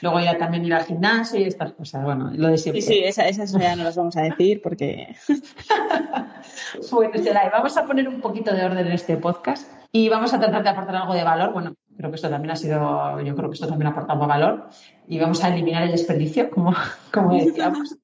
Luego 0.00 0.18
ya 0.18 0.36
también 0.36 0.64
ir 0.64 0.74
al 0.74 0.84
gimnasio 0.84 1.38
y 1.38 1.44
estas 1.44 1.72
cosas. 1.74 2.02
Bueno, 2.02 2.32
lo 2.34 2.48
de 2.48 2.58
siempre. 2.58 2.82
Sí, 2.82 2.94
sí, 2.94 3.22
esas, 3.22 3.52
ya 3.52 3.76
no 3.76 3.84
las 3.84 3.94
vamos 3.94 4.16
a 4.16 4.22
decir 4.22 4.60
porque. 4.60 5.14
bueno, 6.90 7.22
Selay, 7.22 7.48
vamos 7.52 7.76
a 7.76 7.86
poner 7.86 8.08
un 8.08 8.20
poquito 8.20 8.52
de 8.52 8.64
orden 8.64 8.88
en 8.88 8.92
este 8.92 9.16
podcast 9.16 9.70
y 9.92 10.08
vamos 10.08 10.34
a 10.34 10.40
tratar 10.40 10.64
de 10.64 10.70
aportar 10.70 10.96
algo 10.96 11.14
de 11.14 11.22
valor. 11.22 11.52
Bueno, 11.52 11.76
creo 12.02 12.10
que 12.10 12.16
esto 12.16 12.30
también 12.30 12.50
ha 12.50 12.56
sido, 12.56 13.20
yo 13.20 13.36
creo 13.36 13.48
que 13.48 13.54
esto 13.54 13.68
también 13.68 13.86
ha 13.86 13.90
aportado 13.90 14.26
valor 14.26 14.68
y 15.06 15.20
vamos 15.20 15.42
a 15.44 15.48
eliminar 15.48 15.84
el 15.84 15.92
desperdicio, 15.92 16.50
como, 16.50 16.74
como 17.12 17.32
decíamos, 17.32 17.96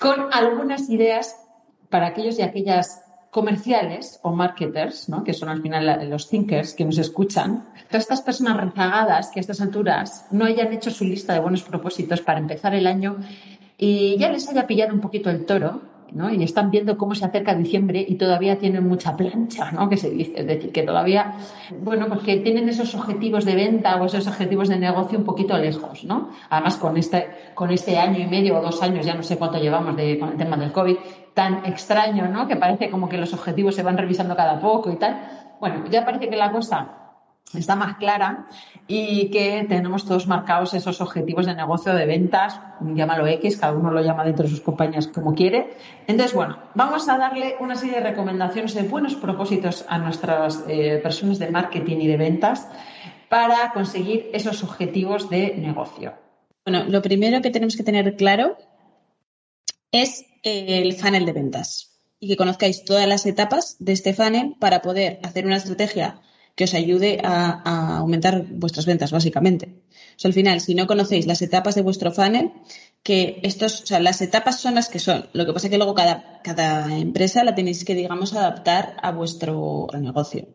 con 0.00 0.32
algunas 0.32 0.88
ideas 0.88 1.36
para 1.90 2.06
aquellos 2.06 2.38
y 2.38 2.42
aquellas 2.42 3.04
comerciales 3.30 4.18
o 4.22 4.32
marketers, 4.32 5.10
¿no? 5.10 5.22
que 5.22 5.34
son 5.34 5.50
al 5.50 5.60
final 5.60 6.08
los 6.08 6.30
thinkers 6.30 6.72
que 6.72 6.86
nos 6.86 6.96
escuchan, 6.96 7.68
todas 7.88 8.04
estas 8.04 8.22
personas 8.22 8.56
rezagadas 8.56 9.30
que 9.30 9.38
a 9.38 9.42
estas 9.42 9.60
alturas 9.60 10.24
no 10.30 10.46
hayan 10.46 10.72
hecho 10.72 10.90
su 10.90 11.04
lista 11.04 11.34
de 11.34 11.40
buenos 11.40 11.62
propósitos 11.62 12.22
para 12.22 12.38
empezar 12.38 12.74
el 12.74 12.86
año 12.86 13.18
y 13.76 14.16
ya 14.18 14.30
les 14.30 14.48
haya 14.48 14.66
pillado 14.66 14.94
un 14.94 15.00
poquito 15.00 15.28
el 15.28 15.44
toro 15.44 15.82
y 16.12 16.42
están 16.42 16.70
viendo 16.70 16.96
cómo 16.96 17.14
se 17.14 17.24
acerca 17.24 17.54
diciembre 17.54 18.04
y 18.06 18.16
todavía 18.16 18.58
tienen 18.58 18.86
mucha 18.86 19.16
plancha, 19.16 19.70
¿no? 19.72 19.88
Que 19.88 19.96
se 19.96 20.10
dice, 20.10 20.32
es 20.36 20.46
decir, 20.46 20.72
que 20.72 20.82
todavía, 20.82 21.34
bueno, 21.82 22.06
porque 22.08 22.38
tienen 22.38 22.68
esos 22.68 22.94
objetivos 22.94 23.44
de 23.44 23.54
venta 23.54 23.96
o 23.96 24.04
esos 24.06 24.26
objetivos 24.26 24.68
de 24.68 24.78
negocio 24.78 25.18
un 25.18 25.24
poquito 25.24 25.56
lejos, 25.56 26.04
¿no? 26.04 26.30
Además, 26.48 26.76
con 26.76 26.96
este, 26.96 27.28
con 27.54 27.70
este 27.70 27.98
año 27.98 28.18
y 28.18 28.26
medio 28.26 28.58
o 28.58 28.62
dos 28.62 28.82
años, 28.82 29.06
ya 29.06 29.14
no 29.14 29.22
sé 29.22 29.38
cuánto 29.38 29.58
llevamos 29.58 29.96
de, 29.96 30.18
con 30.18 30.30
el 30.30 30.36
tema 30.36 30.56
del 30.56 30.72
COVID, 30.72 30.96
tan 31.34 31.64
extraño, 31.64 32.28
¿no? 32.28 32.48
Que 32.48 32.56
parece 32.56 32.90
como 32.90 33.08
que 33.08 33.16
los 33.16 33.32
objetivos 33.32 33.74
se 33.74 33.82
van 33.82 33.96
revisando 33.96 34.34
cada 34.34 34.60
poco 34.60 34.90
y 34.90 34.96
tal. 34.96 35.20
Bueno, 35.60 35.84
ya 35.90 36.04
parece 36.04 36.28
que 36.28 36.36
la 36.36 36.50
cosa 36.50 36.99
está 37.58 37.74
más 37.74 37.96
clara 37.96 38.46
y 38.86 39.30
que 39.30 39.64
tenemos 39.68 40.04
todos 40.04 40.26
marcados 40.26 40.74
esos 40.74 41.00
objetivos 41.00 41.46
de 41.46 41.54
negocio 41.54 41.94
de 41.94 42.06
ventas, 42.06 42.60
llámalo 42.80 43.26
X, 43.26 43.56
cada 43.56 43.72
uno 43.72 43.90
lo 43.90 44.02
llama 44.02 44.24
dentro 44.24 44.44
de 44.44 44.50
sus 44.50 44.60
compañías 44.60 45.08
como 45.08 45.34
quiere. 45.34 45.76
Entonces, 46.06 46.34
bueno, 46.34 46.58
vamos 46.74 47.08
a 47.08 47.18
darle 47.18 47.56
una 47.60 47.76
serie 47.76 47.96
de 47.96 48.08
recomendaciones 48.08 48.74
de 48.74 48.82
buenos 48.82 49.14
propósitos 49.14 49.84
a 49.88 49.98
nuestras 49.98 50.64
eh, 50.68 51.00
personas 51.02 51.38
de 51.38 51.50
marketing 51.50 51.98
y 51.98 52.06
de 52.06 52.16
ventas 52.16 52.68
para 53.28 53.72
conseguir 53.72 54.28
esos 54.32 54.62
objetivos 54.62 55.30
de 55.30 55.54
negocio. 55.56 56.14
Bueno, 56.64 56.84
lo 56.88 57.02
primero 57.02 57.40
que 57.40 57.50
tenemos 57.50 57.76
que 57.76 57.82
tener 57.82 58.16
claro 58.16 58.56
es 59.92 60.24
el 60.42 60.92
funnel 60.94 61.26
de 61.26 61.32
ventas 61.32 62.00
y 62.18 62.28
que 62.28 62.36
conozcáis 62.36 62.84
todas 62.84 63.06
las 63.06 63.24
etapas 63.26 63.76
de 63.78 63.92
este 63.92 64.14
funnel 64.14 64.56
para 64.60 64.82
poder 64.82 65.20
hacer 65.22 65.46
una 65.46 65.56
estrategia 65.56 66.20
que 66.60 66.68
os 66.68 66.74
ayude 66.74 67.22
a, 67.24 67.96
aumentar 68.04 68.44
vuestras 68.50 68.84
ventas, 68.84 69.12
básicamente. 69.12 69.80
O 70.16 70.18
sea, 70.20 70.28
al 70.28 70.34
final, 70.34 70.60
si 70.60 70.74
no 70.74 70.86
conocéis 70.86 71.26
las 71.26 71.40
etapas 71.40 71.74
de 71.74 71.80
vuestro 71.80 72.12
funnel, 72.12 72.52
que 73.02 73.40
estos, 73.42 73.80
o 73.84 73.86
sea, 73.86 73.98
las 73.98 74.20
etapas 74.20 74.60
son 74.60 74.74
las 74.74 74.90
que 74.90 74.98
son. 74.98 75.24
Lo 75.32 75.46
que 75.46 75.54
pasa 75.54 75.68
es 75.68 75.70
que 75.70 75.78
luego 75.78 75.94
cada, 75.94 76.42
cada 76.44 76.94
empresa 76.98 77.44
la 77.44 77.54
tenéis 77.54 77.86
que, 77.86 77.94
digamos, 77.94 78.34
adaptar 78.34 78.98
a 79.00 79.10
vuestro 79.10 79.86
negocio. 79.98 80.48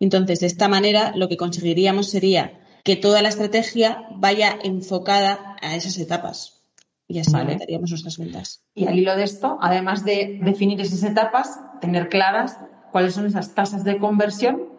Entonces, 0.00 0.40
de 0.40 0.48
esta 0.48 0.66
manera, 0.66 1.12
lo 1.14 1.28
que 1.28 1.36
conseguiríamos 1.36 2.10
sería 2.10 2.58
que 2.82 2.96
toda 2.96 3.22
la 3.22 3.28
estrategia 3.28 4.08
vaya 4.16 4.58
enfocada 4.64 5.54
a 5.62 5.76
esas 5.76 5.96
etapas. 5.98 6.64
Y 7.06 7.20
así 7.20 7.30
aumentaríamos 7.32 7.90
nuestras 7.90 8.18
ventas. 8.18 8.64
Y 8.74 8.88
al 8.88 8.98
hilo 8.98 9.14
de 9.14 9.22
esto, 9.22 9.56
además 9.60 10.04
de 10.04 10.40
definir 10.42 10.80
esas 10.80 11.04
etapas, 11.04 11.60
tener 11.80 12.08
claras 12.08 12.58
cuáles 12.90 13.14
son 13.14 13.26
esas 13.26 13.54
tasas 13.54 13.84
de 13.84 13.98
conversión 13.98 14.71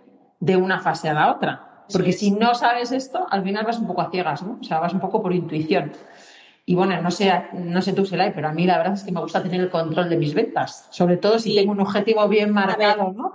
de 0.43 0.57
una 0.57 0.79
fase 0.79 1.07
a 1.07 1.13
la 1.13 1.31
otra. 1.31 1.85
Porque 1.91 2.11
si 2.11 2.31
no 2.31 2.53
sabes 2.53 2.91
esto, 2.91 3.25
al 3.29 3.43
final 3.43 3.65
vas 3.65 3.79
un 3.79 3.87
poco 3.87 4.01
a 4.01 4.11
ciegas, 4.11 4.43
¿no? 4.43 4.57
O 4.59 4.63
sea, 4.63 4.79
vas 4.79 4.93
un 4.93 4.99
poco 4.99 5.21
por 5.21 5.33
intuición. 5.33 5.93
Y 6.65 6.75
bueno, 6.75 7.01
no 7.01 7.11
sé, 7.11 7.31
no 7.53 7.81
sé 7.81 7.93
tú, 7.93 8.05
Selay, 8.05 8.33
pero 8.33 8.49
a 8.49 8.51
mí 8.51 8.65
la 8.65 8.77
verdad 8.77 8.93
es 8.93 9.03
que 9.03 9.11
me 9.11 9.21
gusta 9.21 9.41
tener 9.41 9.61
el 9.61 9.69
control 9.69 10.09
de 10.09 10.17
mis 10.17 10.33
ventas. 10.33 10.87
Sobre 10.91 11.17
todo 11.17 11.39
si 11.39 11.55
tengo 11.55 11.71
un 11.71 11.79
objetivo 11.79 12.27
bien 12.27 12.51
marcado, 12.51 13.13
¿no? 13.13 13.33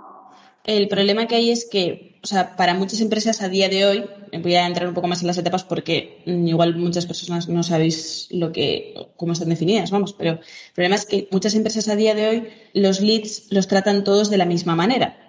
El 0.65 0.87
problema 0.87 1.25
que 1.25 1.35
hay 1.35 1.51
es 1.51 1.65
que, 1.65 2.19
o 2.23 2.27
sea, 2.27 2.55
para 2.55 2.73
muchas 2.75 3.01
empresas 3.01 3.41
a 3.41 3.49
día 3.49 3.69
de 3.69 3.85
hoy, 3.85 4.05
voy 4.43 4.55
a 4.55 4.67
entrar 4.67 4.87
un 4.87 4.93
poco 4.93 5.07
más 5.07 5.21
en 5.21 5.27
las 5.27 5.37
etapas 5.37 5.63
porque 5.63 6.21
igual 6.25 6.75
muchas 6.75 7.07
personas 7.07 7.49
no 7.49 7.63
sabéis 7.63 8.27
lo 8.29 8.51
que, 8.51 8.93
cómo 9.15 9.33
están 9.33 9.49
definidas, 9.49 9.89
vamos, 9.89 10.13
pero 10.13 10.31
el 10.33 10.39
problema 10.75 10.95
es 10.95 11.05
que 11.05 11.27
muchas 11.31 11.55
empresas 11.55 11.87
a 11.87 11.95
día 11.95 12.13
de 12.13 12.27
hoy 12.27 12.47
los 12.73 12.99
leads 12.99 13.47
los 13.51 13.67
tratan 13.67 14.03
todos 14.03 14.29
de 14.29 14.37
la 14.37 14.45
misma 14.45 14.75
manera 14.75 15.28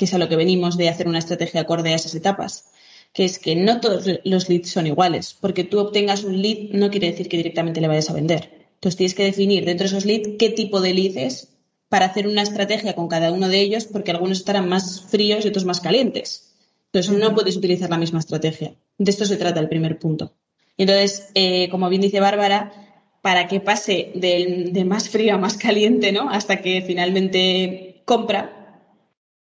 que 0.00 0.06
es 0.06 0.14
a 0.14 0.18
lo 0.18 0.30
que 0.30 0.36
venimos 0.36 0.78
de 0.78 0.88
hacer 0.88 1.08
una 1.08 1.18
estrategia 1.18 1.60
acorde 1.60 1.92
a 1.92 1.94
esas 1.94 2.14
etapas, 2.14 2.70
que 3.12 3.26
es 3.26 3.38
que 3.38 3.54
no 3.54 3.82
todos 3.82 4.06
los 4.24 4.48
leads 4.48 4.70
son 4.70 4.86
iguales, 4.86 5.36
porque 5.38 5.62
tú 5.62 5.78
obtengas 5.78 6.24
un 6.24 6.40
lead 6.40 6.70
no 6.72 6.88
quiere 6.88 7.10
decir 7.10 7.28
que 7.28 7.36
directamente 7.36 7.82
le 7.82 7.88
vayas 7.88 8.08
a 8.08 8.14
vender. 8.14 8.50
Entonces 8.76 8.96
tienes 8.96 9.14
que 9.14 9.24
definir 9.24 9.66
dentro 9.66 9.84
de 9.84 9.88
esos 9.88 10.06
leads 10.06 10.38
qué 10.38 10.48
tipo 10.48 10.80
de 10.80 10.94
lead 10.94 11.18
es 11.18 11.48
para 11.90 12.06
hacer 12.06 12.26
una 12.26 12.40
estrategia 12.40 12.94
con 12.94 13.08
cada 13.08 13.30
uno 13.30 13.50
de 13.50 13.60
ellos, 13.60 13.84
porque 13.84 14.10
algunos 14.10 14.38
estarán 14.38 14.70
más 14.70 15.02
fríos 15.02 15.44
y 15.44 15.48
otros 15.48 15.66
más 15.66 15.82
calientes. 15.82 16.54
Entonces 16.86 17.12
no 17.18 17.34
puedes 17.34 17.58
utilizar 17.58 17.90
la 17.90 17.98
misma 17.98 18.20
estrategia. 18.20 18.72
De 18.96 19.10
esto 19.10 19.26
se 19.26 19.36
trata 19.36 19.60
el 19.60 19.68
primer 19.68 19.98
punto. 19.98 20.32
Y 20.78 20.84
entonces, 20.84 21.28
eh, 21.34 21.68
como 21.68 21.90
bien 21.90 22.00
dice 22.00 22.20
Bárbara, 22.20 22.72
para 23.20 23.48
que 23.48 23.60
pase 23.60 24.12
de, 24.14 24.82
más 24.86 25.10
frío 25.10 25.34
a 25.34 25.38
más 25.38 25.58
caliente, 25.58 26.10
¿no? 26.10 26.30
Hasta 26.30 26.62
que 26.62 26.80
finalmente 26.80 28.00
compra, 28.06 28.59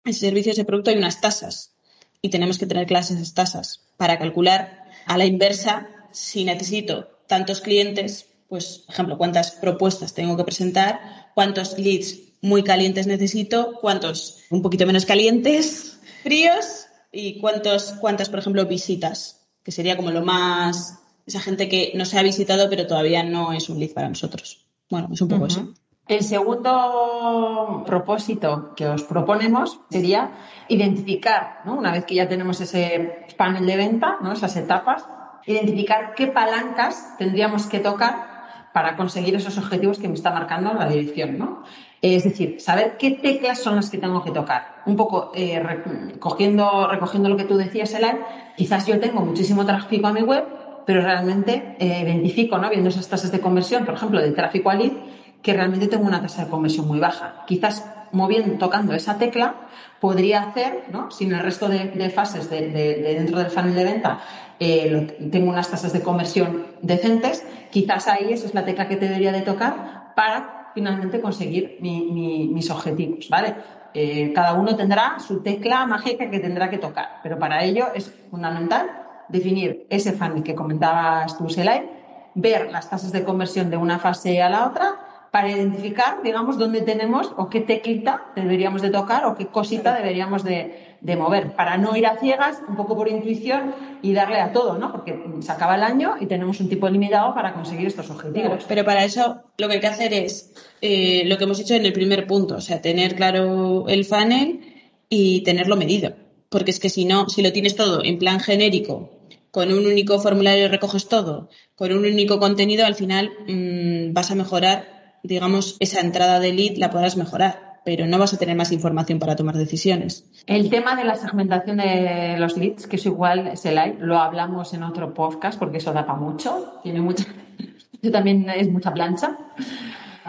ese 0.09 0.21
servicio, 0.21 0.51
ese 0.51 0.65
producto, 0.65 0.89
hay 0.89 0.97
unas 0.97 1.21
tasas 1.21 1.73
y 2.21 2.29
tenemos 2.29 2.57
que 2.57 2.65
tener 2.65 2.85
clases 2.85 3.17
esas 3.17 3.33
tasas 3.33 3.81
para 3.97 4.17
calcular 4.19 4.85
a 5.05 5.17
la 5.17 5.25
inversa 5.25 5.87
si 6.11 6.43
necesito 6.43 7.07
tantos 7.27 7.61
clientes, 7.61 8.25
pues, 8.47 8.79
por 8.85 8.93
ejemplo, 8.93 9.17
cuántas 9.17 9.51
propuestas 9.51 10.13
tengo 10.13 10.35
que 10.35 10.43
presentar, 10.43 11.29
cuántos 11.35 11.77
leads 11.77 12.17
muy 12.41 12.63
calientes 12.63 13.07
necesito, 13.07 13.77
cuántos 13.81 14.39
un 14.49 14.61
poquito 14.61 14.85
menos 14.85 15.05
calientes, 15.05 15.99
fríos 16.23 16.87
y 17.11 17.39
cuántos, 17.39 17.93
cuántas, 17.99 18.29
por 18.29 18.39
ejemplo, 18.39 18.65
visitas, 18.65 19.47
que 19.63 19.71
sería 19.71 19.95
como 19.95 20.11
lo 20.11 20.23
más, 20.23 20.99
esa 21.25 21.39
gente 21.39 21.69
que 21.69 21.91
no 21.95 22.05
se 22.05 22.17
ha 22.17 22.23
visitado 22.23 22.69
pero 22.69 22.87
todavía 22.87 23.23
no 23.23 23.53
es 23.53 23.69
un 23.69 23.79
lead 23.79 23.91
para 23.91 24.09
nosotros. 24.09 24.65
Bueno, 24.89 25.09
es 25.13 25.21
un 25.21 25.27
poco 25.27 25.45
eso. 25.45 25.73
El 26.09 26.23
segundo 26.23 27.83
propósito 27.85 28.73
que 28.75 28.87
os 28.87 29.03
proponemos 29.03 29.79
sería 29.91 30.31
identificar, 30.67 31.61
una 31.65 31.91
vez 31.91 32.05
que 32.05 32.15
ya 32.15 32.27
tenemos 32.27 32.59
ese 32.61 33.27
panel 33.37 33.67
de 33.67 33.77
venta, 33.77 34.17
¿no? 34.19 34.31
esas 34.31 34.55
etapas, 34.55 35.05
identificar 35.45 36.15
qué 36.15 36.25
palancas 36.25 37.15
tendríamos 37.19 37.67
que 37.67 37.77
tocar 37.77 38.69
para 38.73 38.97
conseguir 38.97 39.35
esos 39.35 39.59
objetivos 39.59 39.99
que 39.99 40.07
me 40.07 40.15
está 40.15 40.31
marcando 40.31 40.73
la 40.73 40.89
dirección. 40.89 41.37
¿no? 41.37 41.61
Es 42.01 42.23
decir, 42.23 42.59
saber 42.59 42.97
qué 42.97 43.11
teclas 43.11 43.59
son 43.59 43.75
las 43.75 43.91
que 43.91 43.99
tengo 43.99 44.23
que 44.23 44.31
tocar. 44.31 44.81
Un 44.87 44.95
poco 44.95 45.31
eh, 45.35 45.59
recogiendo, 45.59 46.87
recogiendo 46.87 47.29
lo 47.29 47.37
que 47.37 47.43
tú 47.43 47.55
decías, 47.55 47.93
Elay, 47.93 48.17
quizás 48.57 48.87
yo 48.87 48.99
tengo 48.99 49.21
muchísimo 49.21 49.63
tráfico 49.63 50.07
a 50.07 50.13
mi 50.13 50.23
web, 50.23 50.43
pero 50.87 51.01
realmente 51.01 51.75
eh, 51.77 52.01
identifico, 52.01 52.57
¿no? 52.57 52.67
viendo 52.67 52.89
esas 52.89 53.07
tasas 53.07 53.31
de 53.31 53.39
conversión, 53.39 53.85
por 53.85 53.93
ejemplo, 53.93 54.19
de 54.19 54.31
tráfico 54.31 54.71
a 54.71 54.73
lead, 54.73 54.93
que 55.41 55.53
realmente 55.53 55.88
tengo 55.88 56.05
una 56.05 56.22
tasa 56.22 56.46
de 56.46 56.50
conversión 56.50 56.88
muy 56.88 57.00
baja. 57.00 57.43
Quizás 57.48 57.86
moviendo, 58.12 58.58
tocando 58.58 58.93
esa 58.93 59.17
tecla, 59.17 59.55
podría 60.00 60.41
hacer, 60.41 60.86
¿no? 60.91 61.12
sin 61.12 61.34
el 61.34 61.39
resto 61.39 61.67
de, 61.67 62.10
fases 62.10 62.50
de, 62.50 62.69
dentro 62.69 63.39
del 63.39 63.50
funnel 63.50 63.75
de 63.75 63.84
venta, 63.84 64.19
eh, 64.60 65.17
tengo 65.31 65.50
unas 65.50 65.69
tasas 65.69 65.93
de 65.93 66.01
conversión 66.01 66.65
decentes, 66.81 67.46
quizás 67.72 68.08
ahí 68.08 68.34
esa 68.34 68.48
es 68.48 68.53
la 68.53 68.65
tecla 68.65 68.88
que 68.88 68.96
te 68.96 69.08
debería 69.08 69.31
de 69.31 69.41
tocar 69.41 70.13
para 70.15 70.72
finalmente 70.74 71.22
conseguir 71.22 71.77
mis 71.81 72.69
objetivos, 72.69 73.27
¿vale? 73.29 73.55
Eh, 73.93 74.31
cada 74.34 74.53
uno 74.53 74.75
tendrá 74.75 75.17
su 75.19 75.41
tecla 75.41 75.86
mágica 75.88 76.29
que 76.29 76.39
tendrá 76.39 76.69
que 76.69 76.77
tocar, 76.77 77.19
pero 77.24 77.39
para 77.39 77.63
ello 77.63 77.88
es 77.96 78.13
fundamental 78.29 78.88
definir 79.29 79.88
ese 79.89 80.13
funnel 80.13 80.43
que 80.43 80.55
comentabas 80.55 81.38
tú, 81.38 81.50
Selay, 81.50 81.89
ver 82.36 82.72
las 82.72 82.89
tasas 82.89 83.12
de 83.12 83.24
conversión 83.24 83.69
de 83.69 83.77
una 83.77 83.98
fase 83.98 84.41
a 84.41 84.50
la 84.50 84.67
otra 84.67 85.08
para 85.31 85.50
identificar, 85.50 86.24
digamos, 86.24 86.57
dónde 86.57 86.81
tenemos 86.81 87.31
o 87.38 87.50
qué 87.50 87.62
teclita 87.62 88.31
deberíamos 88.36 88.81
de 88.81 88.89
tocar 88.89 89.25
o 89.25 89.36
qué 89.36 89.48
cosita 89.48 89.95
deberíamos 89.95 90.43
de, 90.43 90.95
de, 91.01 91.15
mover, 91.15 91.55
para 91.55 91.77
no 91.77 91.95
ir 91.95 92.07
a 92.07 92.17
ciegas, 92.17 92.62
un 92.67 92.75
poco 92.75 92.95
por 92.95 93.07
intuición 93.07 93.75
y 94.01 94.13
darle 94.13 94.39
a 94.39 94.51
todo, 94.51 94.77
¿no? 94.77 94.91
Porque 94.91 95.17
se 95.41 95.51
acaba 95.51 95.75
el 95.75 95.83
año 95.83 96.15
y 96.19 96.25
tenemos 96.25 96.59
un 96.59 96.69
tipo 96.69 96.89
limitado 96.89 97.33
para 97.36 97.53
conseguir 97.53 97.88
estos 97.88 98.09
objetivos. 98.09 98.65
Pero 98.67 98.83
para 98.83 99.05
eso 99.05 99.41
lo 99.57 99.67
que 99.67 99.75
hay 99.75 99.79
que 99.79 99.88
hacer 99.88 100.13
es 100.13 100.53
eh, 100.81 101.24
lo 101.25 101.38
que 101.38 101.43
hemos 101.43 101.59
hecho 101.59 101.75
en 101.75 101.86
el 101.86 101.93
primer 101.93 102.25
punto, 102.25 102.55
o 102.55 102.62
sea, 102.62 102.81
tener 102.81 103.15
claro 103.15 103.88
el 103.88 104.05
funnel 104.05 104.62
y 105.09 105.43
tenerlo 105.43 105.75
medido. 105.75 106.13
Porque 106.50 106.71
es 106.71 106.79
que 106.79 106.89
si 106.89 107.05
no, 107.05 107.29
si 107.29 107.43
lo 107.43 107.53
tienes 107.53 107.75
todo 107.75 108.03
en 108.03 108.17
plan 108.17 108.39
genérico, 108.39 109.12
con 109.51 109.71
un 109.71 109.86
único 109.86 110.19
formulario 110.19 110.67
recoges 110.67 111.07
todo, 111.07 111.50
con 111.75 111.91
un 111.91 112.05
único 112.05 112.39
contenido, 112.39 112.86
al 112.86 112.95
final 112.95 113.31
mmm, 113.48 114.13
vas 114.13 114.31
a 114.31 114.36
mejorar 114.36 114.98
digamos, 115.23 115.77
esa 115.79 116.01
entrada 116.01 116.39
de 116.39 116.53
lead 116.53 116.77
la 116.77 116.89
podrás 116.89 117.17
mejorar, 117.17 117.79
pero 117.83 118.07
no 118.07 118.17
vas 118.17 118.33
a 118.33 118.38
tener 118.38 118.55
más 118.55 118.71
información 118.71 119.19
para 119.19 119.35
tomar 119.35 119.55
decisiones. 119.55 120.25
El 120.45 120.69
tema 120.69 120.95
de 120.95 121.03
la 121.03 121.15
segmentación 121.15 121.77
de 121.77 122.35
los 122.38 122.57
leads, 122.57 122.88
que 122.88 122.97
es 122.97 123.05
igual 123.05 123.47
es 123.47 123.65
el 123.65 123.97
lo 123.99 124.19
hablamos 124.19 124.73
en 124.73 124.83
otro 124.83 125.13
podcast 125.13 125.57
porque 125.57 125.77
eso 125.77 125.93
da 125.93 126.05
para 126.05 126.19
mucho, 126.19 126.79
tiene 126.83 127.01
mucha, 127.01 127.25
también 128.11 128.49
es 128.49 128.69
mucha 128.69 128.93
plancha, 128.93 129.38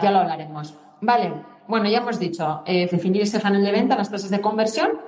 ya 0.01 0.11
lo 0.11 0.19
hablaremos. 0.19 0.73
Vale, 1.01 1.33
bueno, 1.67 1.89
ya 1.89 1.99
hemos 1.99 2.19
dicho, 2.19 2.63
eh, 2.65 2.87
definir 2.89 3.21
ese 3.23 3.39
funnel 3.39 3.63
de 3.63 3.71
venta, 3.71 3.95
las 3.95 4.09
tasas 4.09 4.29
de 4.29 4.41
conversión, 4.41 4.99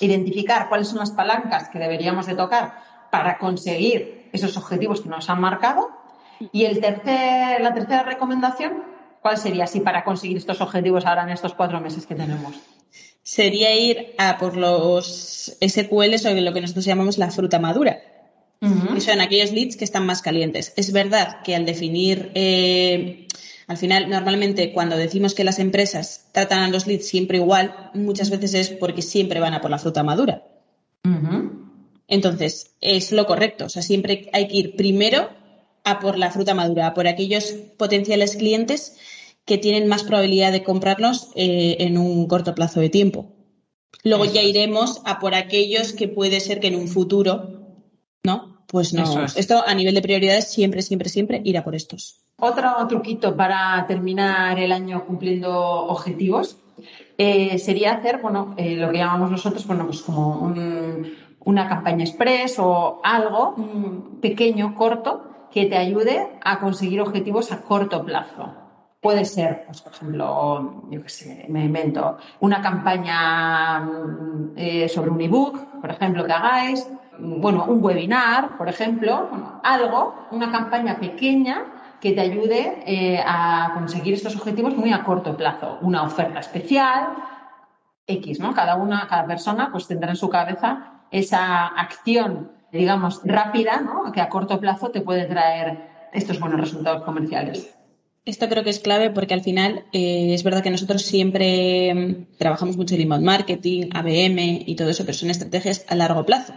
identificar 0.00 0.68
cuáles 0.68 0.88
son 0.88 0.98
las 0.98 1.10
palancas 1.10 1.68
que 1.68 1.78
deberíamos 1.78 2.26
de 2.26 2.34
tocar 2.34 2.74
para 3.10 3.38
conseguir 3.38 4.28
esos 4.32 4.56
objetivos 4.56 5.00
que 5.00 5.08
nos 5.08 5.30
han 5.30 5.40
marcado. 5.40 5.88
Y 6.52 6.64
el 6.64 6.80
tercer, 6.80 7.62
la 7.62 7.72
tercera 7.72 8.02
recomendación 8.02 8.95
¿Cuál 9.26 9.38
sería 9.38 9.64
así 9.64 9.80
para 9.80 10.04
conseguir 10.04 10.36
estos 10.36 10.60
objetivos 10.60 11.04
ahora 11.04 11.24
en 11.24 11.30
estos 11.30 11.52
cuatro 11.52 11.80
meses 11.80 12.06
que 12.06 12.14
tenemos? 12.14 12.54
Sería 13.24 13.74
ir 13.74 14.14
a 14.18 14.38
por 14.38 14.56
los 14.56 15.56
SQLs 15.60 16.26
o 16.26 16.34
lo 16.34 16.52
que 16.52 16.60
nosotros 16.60 16.84
llamamos 16.84 17.18
la 17.18 17.32
fruta 17.32 17.58
madura. 17.58 17.98
que 18.60 19.00
son 19.00 19.20
aquellos 19.20 19.50
leads 19.50 19.76
que 19.76 19.84
están 19.84 20.06
más 20.06 20.22
calientes. 20.22 20.72
Es 20.76 20.92
verdad 20.92 21.42
que 21.42 21.56
al 21.56 21.66
definir, 21.66 22.30
eh, 22.36 23.26
al 23.66 23.76
final, 23.76 24.08
normalmente 24.08 24.72
cuando 24.72 24.96
decimos 24.96 25.34
que 25.34 25.42
las 25.42 25.58
empresas 25.58 26.26
tratan 26.30 26.60
a 26.60 26.68
los 26.68 26.86
leads 26.86 27.08
siempre 27.08 27.38
igual, 27.38 27.90
muchas 27.94 28.30
veces 28.30 28.54
es 28.54 28.70
porque 28.70 29.02
siempre 29.02 29.40
van 29.40 29.54
a 29.54 29.60
por 29.60 29.72
la 29.72 29.80
fruta 29.80 30.04
madura. 30.04 30.44
Entonces, 32.06 32.76
es 32.80 33.10
lo 33.10 33.26
correcto. 33.26 33.64
O 33.64 33.68
sea, 33.68 33.82
siempre 33.82 34.30
hay 34.32 34.46
que 34.46 34.56
ir 34.56 34.76
primero 34.76 35.30
a 35.82 35.98
por 35.98 36.16
la 36.16 36.30
fruta 36.30 36.54
madura, 36.54 36.86
a 36.86 36.94
por 36.94 37.08
aquellos 37.08 37.56
potenciales 37.76 38.36
clientes 38.36 38.96
que 39.46 39.58
tienen 39.58 39.88
más 39.88 40.02
probabilidad 40.02 40.52
de 40.52 40.64
comprarlos 40.64 41.30
eh, 41.36 41.76
en 41.80 41.96
un 41.96 42.26
corto 42.26 42.54
plazo 42.54 42.80
de 42.80 42.90
tiempo. 42.90 43.32
Luego 44.02 44.24
ya 44.24 44.42
iremos 44.42 45.00
a 45.04 45.18
por 45.18 45.34
aquellos 45.34 45.92
que 45.92 46.08
puede 46.08 46.40
ser 46.40 46.60
que 46.60 46.68
en 46.68 46.76
un 46.76 46.88
futuro, 46.88 47.48
¿no? 48.24 48.64
Pues 48.66 48.92
no. 48.92 49.24
Esto 49.24 49.62
a 49.64 49.74
nivel 49.74 49.94
de 49.94 50.02
prioridades 50.02 50.50
siempre, 50.50 50.82
siempre, 50.82 51.08
siempre 51.08 51.40
ir 51.44 51.56
a 51.56 51.64
por 51.64 51.74
estos. 51.74 52.20
Otro 52.38 52.86
truquito 52.88 53.36
para 53.36 53.84
terminar 53.86 54.58
el 54.58 54.72
año 54.72 55.06
cumpliendo 55.06 55.56
objetivos 55.86 56.58
eh, 57.16 57.58
sería 57.58 57.94
hacer, 57.94 58.20
bueno, 58.20 58.54
eh, 58.58 58.76
lo 58.76 58.90
que 58.90 58.98
llamamos 58.98 59.30
nosotros, 59.30 59.66
bueno, 59.66 59.86
pues 59.86 60.02
como 60.02 60.52
una 61.40 61.68
campaña 61.68 62.04
express 62.04 62.58
o 62.58 63.00
algo 63.02 63.54
pequeño, 64.20 64.74
corto, 64.74 65.48
que 65.52 65.66
te 65.66 65.76
ayude 65.76 66.28
a 66.42 66.58
conseguir 66.58 67.00
objetivos 67.00 67.52
a 67.52 67.62
corto 67.62 68.04
plazo. 68.04 68.65
Puede 69.00 69.24
ser, 69.24 69.64
pues, 69.66 69.82
por 69.82 69.92
ejemplo, 69.92 70.82
yo 70.90 71.02
qué 71.02 71.08
sé, 71.08 71.46
me 71.48 71.64
invento, 71.64 72.16
una 72.40 72.60
campaña 72.60 73.80
mm, 73.80 74.52
eh, 74.56 74.88
sobre 74.88 75.10
un 75.10 75.20
ebook, 75.20 75.80
por 75.80 75.90
ejemplo, 75.90 76.24
que 76.24 76.32
hagáis, 76.32 76.88
bueno, 77.18 77.64
un 77.68 77.82
webinar, 77.82 78.56
por 78.56 78.68
ejemplo, 78.68 79.28
algo, 79.62 80.14
una 80.30 80.50
campaña 80.50 80.98
pequeña 80.98 81.64
que 82.00 82.12
te 82.12 82.20
ayude 82.20 82.82
eh, 82.86 83.22
a 83.24 83.70
conseguir 83.74 84.14
estos 84.14 84.36
objetivos 84.36 84.76
muy 84.76 84.92
a 84.92 85.04
corto 85.04 85.36
plazo. 85.36 85.78
Una 85.80 86.02
oferta 86.02 86.40
especial, 86.40 87.08
X, 88.06 88.38
¿no? 88.40 88.54
Cada 88.54 88.76
una, 88.76 89.06
cada 89.08 89.26
persona, 89.26 89.70
pues 89.72 89.86
tendrá 89.86 90.10
en 90.10 90.16
su 90.16 90.28
cabeza 90.28 91.02
esa 91.10 91.66
acción, 91.66 92.52
digamos, 92.70 93.20
rápida, 93.24 93.80
¿no? 93.80 94.12
Que 94.12 94.20
a 94.20 94.28
corto 94.28 94.60
plazo 94.60 94.90
te 94.90 95.00
puede 95.00 95.24
traer 95.24 96.08
estos 96.12 96.38
buenos 96.38 96.60
resultados 96.60 97.02
comerciales. 97.02 97.74
Esto 98.26 98.48
creo 98.48 98.64
que 98.64 98.70
es 98.70 98.80
clave 98.80 99.10
porque 99.10 99.34
al 99.34 99.42
final 99.42 99.84
eh, 99.92 100.34
es 100.34 100.42
verdad 100.42 100.60
que 100.60 100.70
nosotros 100.70 101.02
siempre 101.02 101.94
mm, 101.94 102.36
trabajamos 102.36 102.76
mucho 102.76 102.96
en 102.96 103.02
inbound 103.02 103.24
marketing, 103.24 103.88
ABM 103.92 104.64
y 104.66 104.74
todo 104.74 104.90
eso, 104.90 105.04
pero 105.04 105.16
son 105.16 105.30
estrategias 105.30 105.84
a 105.86 105.94
largo 105.94 106.26
plazo. 106.26 106.52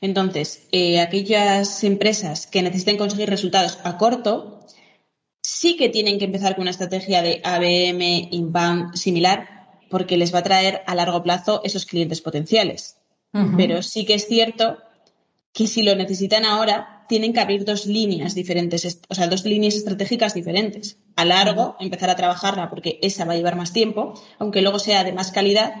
Entonces, 0.00 0.66
eh, 0.72 1.00
aquellas 1.00 1.84
empresas 1.84 2.46
que 2.46 2.62
necesiten 2.62 2.96
conseguir 2.96 3.28
resultados 3.28 3.78
a 3.84 3.98
corto, 3.98 4.66
sí 5.42 5.76
que 5.76 5.90
tienen 5.90 6.18
que 6.18 6.24
empezar 6.24 6.54
con 6.54 6.62
una 6.62 6.70
estrategia 6.70 7.20
de 7.20 7.42
ABM, 7.44 8.28
inbound 8.32 8.96
similar, 8.96 9.68
porque 9.90 10.16
les 10.16 10.34
va 10.34 10.38
a 10.38 10.44
traer 10.44 10.80
a 10.86 10.94
largo 10.94 11.22
plazo 11.22 11.60
esos 11.62 11.84
clientes 11.84 12.22
potenciales. 12.22 12.96
Pero 13.56 13.82
sí 13.82 14.04
que 14.04 14.12
es 14.14 14.26
cierto 14.26 14.78
que 15.54 15.66
si 15.66 15.82
lo 15.82 15.94
necesitan 15.94 16.44
ahora, 16.44 16.91
tienen 17.08 17.32
que 17.32 17.40
abrir 17.40 17.64
dos 17.64 17.86
líneas 17.86 18.34
diferentes, 18.34 19.00
o 19.08 19.14
sea, 19.14 19.26
dos 19.26 19.44
líneas 19.44 19.74
estratégicas 19.74 20.34
diferentes. 20.34 20.98
A 21.16 21.24
largo, 21.24 21.76
empezar 21.80 22.10
a 22.10 22.16
trabajarla 22.16 22.70
porque 22.70 22.98
esa 23.02 23.24
va 23.24 23.34
a 23.34 23.36
llevar 23.36 23.56
más 23.56 23.72
tiempo, 23.72 24.14
aunque 24.38 24.62
luego 24.62 24.78
sea 24.78 25.04
de 25.04 25.12
más 25.12 25.30
calidad. 25.30 25.74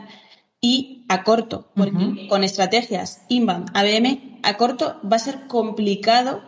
Y 0.60 1.04
a 1.08 1.24
corto, 1.24 1.70
porque 1.74 2.28
con 2.28 2.44
estrategias 2.44 3.22
inbound, 3.28 3.70
ABM, 3.74 4.38
a 4.42 4.56
corto 4.56 5.00
va 5.04 5.16
a 5.16 5.18
ser 5.18 5.46
complicado 5.48 6.42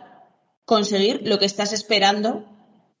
conseguir 0.63 1.21
lo 1.25 1.37
que 1.37 1.45
estás 1.45 1.73
esperando. 1.73 2.45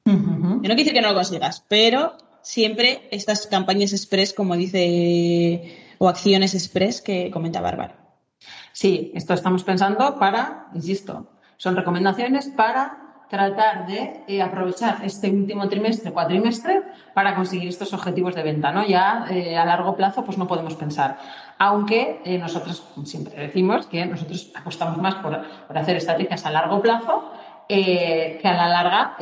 Yo 0.05 0.13
no 0.13 0.59
quiero 0.59 0.75
decir 0.75 0.93
que 0.93 1.01
no 1.01 1.09
lo 1.09 1.15
consigas, 1.15 1.63
pero 1.67 2.17
siempre 2.41 3.07
estas 3.11 3.47
campañas 3.47 3.93
express, 3.93 4.33
como 4.33 4.55
dice, 4.55 5.77
o 5.97 6.09
acciones 6.09 6.53
express 6.53 7.01
que 7.01 7.31
comenta 7.31 7.61
Bárbara. 7.61 8.05
Sí, 8.73 9.11
esto 9.15 9.33
estamos 9.33 9.63
pensando 9.63 10.19
para, 10.19 10.67
insisto, 10.75 11.27
son 11.57 11.75
recomendaciones 11.75 12.49
para 12.49 13.05
tratar 13.29 13.87
de 13.87 14.21
eh, 14.27 14.41
aprovechar 14.41 14.99
este 15.03 15.29
último 15.29 15.67
trimestre, 15.67 16.11
cuatrimestre, 16.11 16.83
para 17.13 17.35
conseguir 17.35 17.69
estos 17.69 17.93
objetivos 17.93 18.35
de 18.35 18.43
venta, 18.43 18.71
¿no? 18.71 18.85
Ya 18.85 19.25
eh, 19.29 19.57
a 19.57 19.65
largo 19.65 19.95
plazo, 19.95 20.23
pues 20.23 20.37
no 20.37 20.47
podemos 20.47 20.75
pensar. 20.75 21.17
Aunque 21.57 22.21
eh, 22.23 22.37
nosotros 22.37 22.87
siempre 23.03 23.35
decimos 23.35 23.87
que 23.87 24.05
nosotros 24.05 24.51
apostamos 24.55 24.97
más 24.97 25.15
por, 25.15 25.41
hacer 25.75 25.97
estrategias 25.97 26.45
a 26.45 26.51
largo 26.51 26.81
plazo, 26.81 27.31
que 27.67 28.41
a 28.43 28.53
la 28.53 28.67
larga 28.67 29.17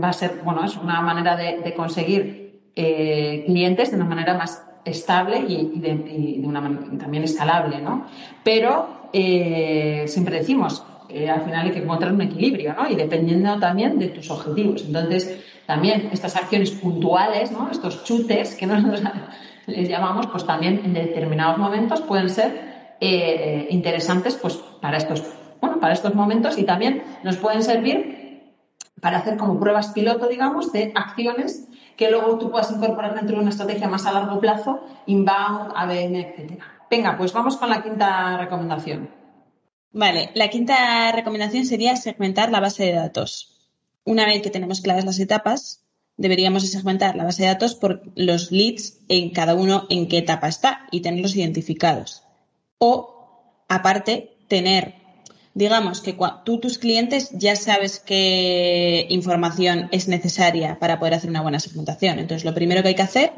va 0.00 0.08
a 0.08 0.12
ser, 0.12 0.40
bueno, 0.44 0.64
es 0.64 0.76
una 0.76 1.00
manera 1.00 1.34
de, 1.34 1.74
conseguir 1.74 2.70
clientes 2.76 3.90
de 3.90 3.96
una 3.96 4.04
manera 4.04 4.34
más 4.34 4.64
estable 4.84 5.38
y, 5.48 5.80
de, 5.80 6.40
una 6.46 6.60
también 6.96 7.24
escalable, 7.24 7.80
¿no? 7.80 8.06
Pero 8.44 9.08
siempre 9.12 10.38
decimos, 10.38 10.84
al 11.08 11.42
final 11.42 11.66
hay 11.66 11.72
que 11.72 11.82
encontrar 11.82 12.12
un 12.12 12.22
equilibrio, 12.22 12.74
¿no? 12.74 12.88
Y 12.88 12.94
dependiendo 12.94 13.58
también 13.58 13.98
de 13.98 14.08
tus 14.08 14.30
objetivos. 14.30 14.84
Entonces, 14.86 15.40
también 15.66 16.10
estas 16.12 16.36
acciones 16.36 16.70
puntuales, 16.72 17.50
¿no? 17.52 17.70
Estos 17.70 18.04
chutes 18.04 18.54
que 18.54 18.66
nosotros 18.66 19.02
les 19.66 19.88
llamamos, 19.88 20.26
pues 20.26 20.44
también 20.44 20.82
en 20.84 20.94
determinados 20.94 21.58
momentos 21.58 22.00
pueden 22.02 22.28
ser 22.28 22.96
eh, 23.00 23.66
interesantes, 23.70 24.36
pues 24.36 24.56
para 24.80 24.96
estos, 24.96 25.24
bueno, 25.60 25.80
para 25.80 25.92
estos 25.92 26.14
momentos 26.14 26.58
y 26.58 26.64
también 26.64 27.02
nos 27.22 27.36
pueden 27.36 27.62
servir 27.62 28.22
para 29.00 29.18
hacer 29.18 29.36
como 29.36 29.58
pruebas 29.58 29.88
piloto, 29.92 30.28
digamos, 30.28 30.72
de 30.72 30.92
acciones 30.94 31.68
que 31.96 32.10
luego 32.10 32.38
tú 32.38 32.50
puedas 32.50 32.70
incorporar 32.70 33.14
dentro 33.14 33.36
de 33.36 33.42
una 33.42 33.50
estrategia 33.50 33.88
más 33.88 34.06
a 34.06 34.12
largo 34.12 34.40
plazo, 34.40 34.80
inbound, 35.06 35.72
ABM, 35.74 36.14
etcétera. 36.16 36.64
Venga, 36.90 37.16
pues 37.16 37.32
vamos 37.32 37.56
con 37.56 37.70
la 37.70 37.82
quinta 37.82 38.36
recomendación. 38.38 39.21
Vale, 39.92 40.30
la 40.34 40.48
quinta 40.48 41.12
recomendación 41.12 41.66
sería 41.66 41.96
segmentar 41.96 42.50
la 42.50 42.60
base 42.60 42.84
de 42.84 42.92
datos. 42.92 43.58
Una 44.04 44.24
vez 44.24 44.40
que 44.40 44.50
tenemos 44.50 44.80
claras 44.80 45.04
las 45.04 45.18
etapas, 45.18 45.82
deberíamos 46.16 46.68
segmentar 46.70 47.14
la 47.14 47.24
base 47.24 47.42
de 47.42 47.48
datos 47.48 47.74
por 47.74 48.02
los 48.14 48.50
leads 48.50 49.00
en 49.08 49.30
cada 49.30 49.54
uno 49.54 49.86
en 49.90 50.08
qué 50.08 50.18
etapa 50.18 50.48
está 50.48 50.86
y 50.90 51.00
tenerlos 51.02 51.36
identificados. 51.36 52.22
O, 52.78 53.64
aparte, 53.68 54.34
tener, 54.48 54.94
digamos 55.52 56.00
que 56.00 56.16
tú, 56.44 56.58
tus 56.58 56.78
clientes, 56.78 57.28
ya 57.32 57.54
sabes 57.54 57.98
qué 58.00 59.06
información 59.10 59.90
es 59.92 60.08
necesaria 60.08 60.78
para 60.78 60.98
poder 60.98 61.14
hacer 61.14 61.28
una 61.28 61.42
buena 61.42 61.60
segmentación. 61.60 62.18
Entonces, 62.18 62.46
lo 62.46 62.54
primero 62.54 62.80
que 62.80 62.88
hay 62.88 62.94
que 62.94 63.02
hacer 63.02 63.32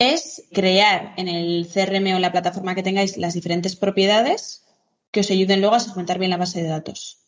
es 0.00 0.42
crear 0.52 1.14
en 1.16 1.28
el 1.28 1.68
CRM 1.72 2.06
o 2.06 2.16
en 2.16 2.22
la 2.22 2.32
plataforma 2.32 2.74
que 2.74 2.82
tengáis 2.82 3.16
las 3.16 3.34
diferentes 3.34 3.76
propiedades 3.76 4.63
que 5.14 5.20
os 5.20 5.30
ayuden 5.30 5.60
luego 5.60 5.76
a 5.76 5.80
segmentar 5.80 6.18
bien 6.18 6.32
la 6.34 6.36
base 6.36 6.60
de 6.60 6.68
datos. 6.68 7.20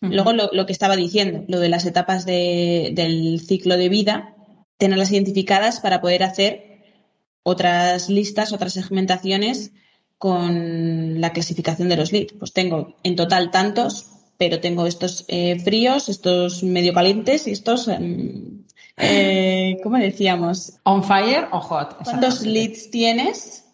Luego 0.00 0.32
lo, 0.32 0.66
que 0.66 0.72
estaba 0.72 0.96
diciendo, 0.96 1.44
lo 1.48 1.58
de 1.58 1.68
las 1.68 1.84
etapas 1.86 2.26
del 2.26 3.40
ciclo 3.40 3.76
de 3.76 3.88
vida, 3.88 4.34
tenerlas 4.78 5.10
identificadas 5.10 5.80
para 5.80 6.00
poder 6.00 6.22
hacer 6.22 7.02
otras 7.42 8.08
listas, 8.08 8.52
otras 8.52 8.74
segmentaciones 8.74 9.72
con 10.18 11.20
la 11.20 11.32
clasificación 11.32 11.88
de 11.88 11.96
los 11.96 12.12
leads. 12.12 12.34
Pues 12.38 12.52
tengo 12.52 12.96
en 13.02 13.16
total 13.16 13.50
tantos, 13.50 14.06
pero 14.38 14.60
tengo 14.60 14.86
estos 14.86 15.24
eh, 15.28 15.58
fríos, 15.60 16.08
estos 16.08 16.62
medio 16.62 16.92
calientes 16.92 17.46
y 17.46 17.52
estos, 17.52 17.88
em, 17.88 18.64
eh, 18.96 19.78
¿cómo 19.82 19.96
decíamos? 19.98 20.74
On 20.84 21.04
fire 21.04 21.48
o 21.52 21.60
hot. 21.60 21.96
¿Cuántos 22.04 22.42
leads 22.42 22.90
tienes? 22.90 23.65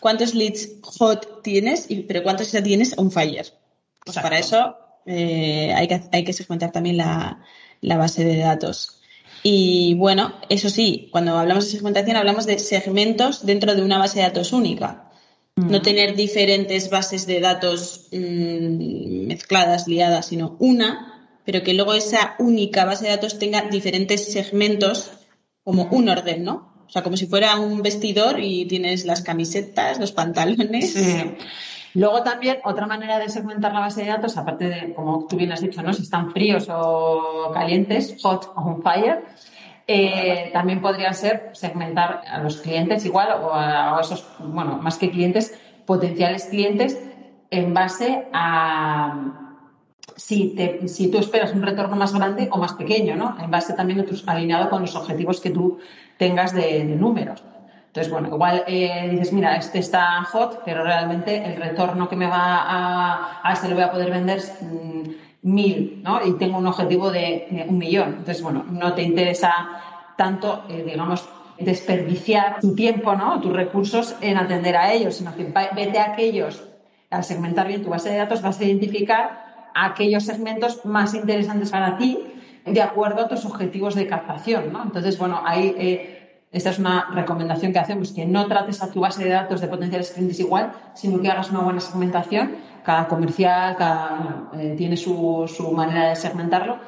¿Cuántos 0.00 0.34
leads 0.34 0.80
hot 0.82 1.42
tienes? 1.42 1.90
Y, 1.90 2.02
pero 2.02 2.22
¿cuántos 2.22 2.50
ya 2.52 2.62
tienes 2.62 2.96
on 2.96 3.10
fire? 3.10 3.46
Pues 4.04 4.16
para 4.16 4.38
eso 4.38 4.76
eh, 5.06 5.72
hay, 5.74 5.86
que, 5.88 6.00
hay 6.12 6.24
que 6.24 6.32
segmentar 6.32 6.72
también 6.72 6.96
la, 6.96 7.44
la 7.80 7.96
base 7.96 8.24
de 8.24 8.38
datos. 8.38 9.00
Y 9.42 9.94
bueno, 9.94 10.34
eso 10.48 10.68
sí, 10.68 11.08
cuando 11.12 11.38
hablamos 11.38 11.64
de 11.64 11.70
segmentación 11.70 12.16
hablamos 12.16 12.46
de 12.46 12.58
segmentos 12.58 13.46
dentro 13.46 13.74
de 13.74 13.82
una 13.82 13.98
base 13.98 14.18
de 14.18 14.26
datos 14.26 14.52
única. 14.52 15.10
No 15.56 15.78
mm. 15.78 15.82
tener 15.82 16.14
diferentes 16.14 16.90
bases 16.90 17.26
de 17.26 17.40
datos 17.40 18.08
mm, 18.12 19.26
mezcladas, 19.26 19.88
liadas, 19.88 20.26
sino 20.26 20.56
una, 20.58 21.28
pero 21.44 21.62
que 21.62 21.74
luego 21.74 21.94
esa 21.94 22.34
única 22.38 22.84
base 22.84 23.04
de 23.04 23.10
datos 23.10 23.38
tenga 23.38 23.62
diferentes 23.62 24.32
segmentos 24.32 25.10
como 25.64 25.88
un 25.90 26.08
orden, 26.08 26.44
¿no? 26.44 26.69
O 26.90 26.92
sea, 26.92 27.04
como 27.04 27.16
si 27.16 27.26
fuera 27.26 27.56
un 27.56 27.82
vestidor 27.82 28.40
y 28.40 28.66
tienes 28.66 29.04
las 29.04 29.22
camisetas, 29.22 30.00
los 30.00 30.10
pantalones. 30.10 30.96
Luego 31.94 32.24
también 32.24 32.58
otra 32.64 32.88
manera 32.88 33.20
de 33.20 33.28
segmentar 33.28 33.72
la 33.72 33.78
base 33.78 34.02
de 34.02 34.08
datos, 34.08 34.36
aparte 34.36 34.68
de, 34.68 34.94
como 34.94 35.24
tú 35.28 35.36
bien 35.36 35.52
has 35.52 35.60
dicho, 35.60 35.82
¿no? 35.82 35.92
si 35.92 36.02
están 36.02 36.32
fríos 36.32 36.66
o 36.68 37.52
calientes, 37.54 38.16
hot 38.20 38.52
o 38.56 38.60
on 38.60 38.82
fire, 38.82 39.22
eh, 39.86 40.50
también 40.52 40.80
podría 40.80 41.12
ser 41.12 41.50
segmentar 41.52 42.22
a 42.28 42.40
los 42.42 42.56
clientes 42.56 43.04
igual 43.04 43.40
o 43.40 43.54
a, 43.54 43.96
esos, 44.00 44.26
bueno, 44.40 44.78
más 44.82 44.98
que 44.98 45.10
clientes, 45.10 45.56
potenciales 45.86 46.46
clientes 46.46 46.98
en 47.52 47.72
base 47.72 48.26
a 48.32 49.49
si, 50.20 50.54
te, 50.54 50.86
si 50.86 51.10
tú 51.10 51.18
esperas 51.18 51.54
un 51.54 51.62
retorno 51.62 51.96
más 51.96 52.14
grande 52.14 52.48
o 52.52 52.58
más 52.58 52.74
pequeño, 52.74 53.16
¿no? 53.16 53.36
En 53.42 53.50
base 53.50 53.72
también 53.72 54.00
a 54.00 54.04
tus, 54.04 54.26
alineado 54.28 54.68
con 54.68 54.82
los 54.82 54.94
objetivos 54.94 55.40
que 55.40 55.50
tú 55.50 55.78
tengas 56.18 56.52
de, 56.52 56.84
números. 56.84 57.42
Entonces, 57.86 58.12
bueno, 58.12 58.28
igual 58.28 58.62
eh, 58.66 59.08
dices, 59.10 59.32
mira, 59.32 59.56
este 59.56 59.78
está 59.78 60.22
hot, 60.24 60.60
pero 60.64 60.84
realmente 60.84 61.42
el 61.42 61.56
retorno 61.56 62.08
que 62.08 62.16
me 62.16 62.26
va 62.26 62.58
a, 62.58 63.40
a 63.42 63.52
este 63.52 63.68
lo 63.68 63.74
voy 63.74 63.84
a 63.84 63.90
poder 63.90 64.10
vender 64.10 64.40
mm, 64.60 65.08
mil, 65.42 66.02
¿no? 66.04 66.24
Y 66.24 66.34
tengo 66.34 66.58
un 66.58 66.66
objetivo 66.66 67.10
de, 67.10 67.66
un 67.68 67.78
millón. 67.78 68.16
Entonces, 68.18 68.42
bueno, 68.42 68.64
no 68.70 68.92
te 68.92 69.02
interesa 69.02 69.52
tanto, 70.16 70.64
eh, 70.68 70.84
digamos, 70.86 71.26
desperdiciar 71.58 72.60
tu 72.60 72.74
tiempo, 72.74 73.14
¿no? 73.14 73.40
Tus 73.40 73.54
recursos 73.54 74.14
en 74.20 74.36
atender 74.36 74.76
a 74.76 74.92
ellos, 74.92 75.16
sino 75.16 75.34
que 75.34 75.44
vete 75.74 75.98
a 75.98 76.12
aquellos, 76.12 76.62
al 77.08 77.24
segmentar 77.24 77.66
bien 77.66 77.82
tu 77.82 77.88
base 77.88 78.10
de 78.10 78.18
datos, 78.18 78.42
vas 78.42 78.60
a 78.60 78.64
identificar 78.64 79.49
aquellos 79.74 80.24
segmentos 80.24 80.84
más 80.84 81.14
interesantes 81.14 81.70
para 81.70 81.96
ti 81.96 82.18
de 82.64 82.82
acuerdo 82.82 83.22
a 83.22 83.28
tus 83.28 83.44
objetivos 83.44 83.94
de 83.94 84.06
captación, 84.06 84.72
¿no? 84.72 84.82
Entonces, 84.82 85.18
bueno, 85.18 85.40
ahí 85.44 85.74
eh, 85.78 86.44
esta 86.52 86.70
es 86.70 86.78
una 86.78 87.08
recomendación 87.14 87.72
que 87.72 87.78
hacemos, 87.78 88.12
que 88.12 88.26
no 88.26 88.46
trates 88.46 88.82
a 88.82 88.90
tu 88.90 89.00
base 89.00 89.24
de 89.24 89.30
datos 89.30 89.60
de 89.60 89.68
potenciales 89.68 90.10
clientes 90.10 90.40
igual, 90.40 90.72
sino 90.94 91.20
que 91.20 91.28
hagas 91.28 91.50
una 91.50 91.60
buena 91.60 91.80
segmentación 91.80 92.56
cada 92.84 93.08
comercial 93.08 93.76
cada, 93.76 94.50
eh, 94.54 94.74
tiene 94.76 94.96
su, 94.96 95.50
su, 95.54 95.70
manera 95.72 96.10
de 96.10 96.16
segmentarlo, 96.16 96.78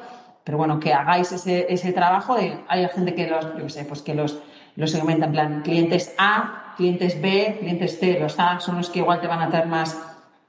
pero 0.45 0.59
bueno, 0.59 0.81
que 0.81 0.93
hagáis 0.93 1.33
ese, 1.33 1.67
ese 1.69 1.93
trabajo. 1.93 2.37
hay 2.69 2.89
gente 2.89 3.15
que 3.15 3.29
los, 3.29 3.47
yo 3.59 3.69
sé, 3.69 3.85
pues 3.85 4.03
que 4.03 4.15
los, 4.15 4.39
los 4.77 4.91
segmenta 4.91 5.27
en 5.27 5.33
plan 5.33 5.63
clientes 5.63 6.15
A, 6.19 6.75
clientes 6.77 7.21
B, 7.21 7.59
clientes 7.61 7.99
C. 7.99 8.19
Los 8.19 8.39
A 8.39 8.59
son 8.61 8.79
los 8.79 8.91
que 8.91 9.01
igual 9.01 9.21
te 9.21 9.27
van 9.27 9.41
a 9.41 9.51
traer 9.51 9.67
más, 9.67 9.97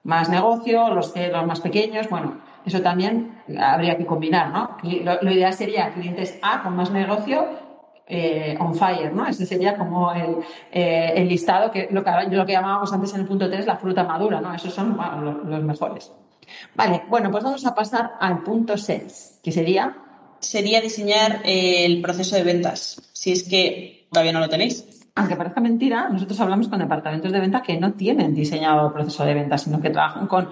más 0.03 0.29
negocio, 0.29 0.93
los 0.93 1.13
C 1.13 1.29
los 1.29 1.45
más 1.45 1.61
pequeños. 1.61 2.09
Bueno, 2.09 2.41
eso 2.65 2.81
también 2.81 3.41
habría 3.59 3.97
que 3.97 4.05
combinar, 4.05 4.51
¿no? 4.51 4.77
lo 4.83 5.31
ideal 5.31 5.53
sería 5.53 5.93
clientes 5.93 6.37
A 6.41 6.63
con 6.63 6.75
más 6.75 6.91
negocio 6.91 7.63
eh, 8.05 8.57
on 8.59 8.75
fire, 8.75 9.13
¿no? 9.13 9.25
Ese 9.27 9.45
sería 9.45 9.77
como 9.77 10.11
el, 10.11 10.37
eh, 10.71 11.13
el 11.15 11.29
listado 11.29 11.71
que 11.71 11.87
lo, 11.89 12.03
que 12.03 12.11
lo 12.29 12.45
que 12.45 12.51
llamábamos 12.51 12.91
antes 12.91 13.13
en 13.13 13.21
el 13.21 13.27
punto 13.27 13.49
3 13.49 13.65
la 13.65 13.77
fruta 13.77 14.03
madura, 14.03 14.41
¿no? 14.41 14.53
Esos 14.53 14.73
son 14.73 14.97
los, 15.45 15.63
mejores. 15.63 16.11
Vale, 16.75 17.03
bueno, 17.07 17.31
pues 17.31 17.43
vamos 17.43 17.65
a 17.65 17.73
pasar 17.73 18.13
al 18.19 18.43
punto 18.43 18.77
6, 18.77 19.39
que 19.43 19.51
sería... 19.51 19.97
Sería 20.39 20.81
diseñar 20.81 21.39
el 21.45 22.01
proceso 22.01 22.35
de 22.35 22.43
ventas, 22.43 23.01
si 23.13 23.31
es 23.31 23.43
que 23.43 24.07
todavía 24.11 24.33
no 24.33 24.41
lo 24.41 24.49
tenéis. 24.49 24.92
Aunque 25.15 25.35
parezca 25.35 25.61
mentira, 25.61 26.09
nosotros 26.09 26.39
hablamos 26.41 26.67
con 26.67 26.79
departamentos 26.79 27.31
de 27.31 27.39
venta 27.39 27.61
que 27.61 27.79
no 27.79 27.93
tienen 27.93 28.33
diseñado 28.33 28.87
el 28.87 28.93
proceso 28.93 29.23
de 29.25 29.35
ventas, 29.35 29.63
sino 29.63 29.79
que 29.79 29.91
trabajan 29.91 30.25
con 30.27 30.49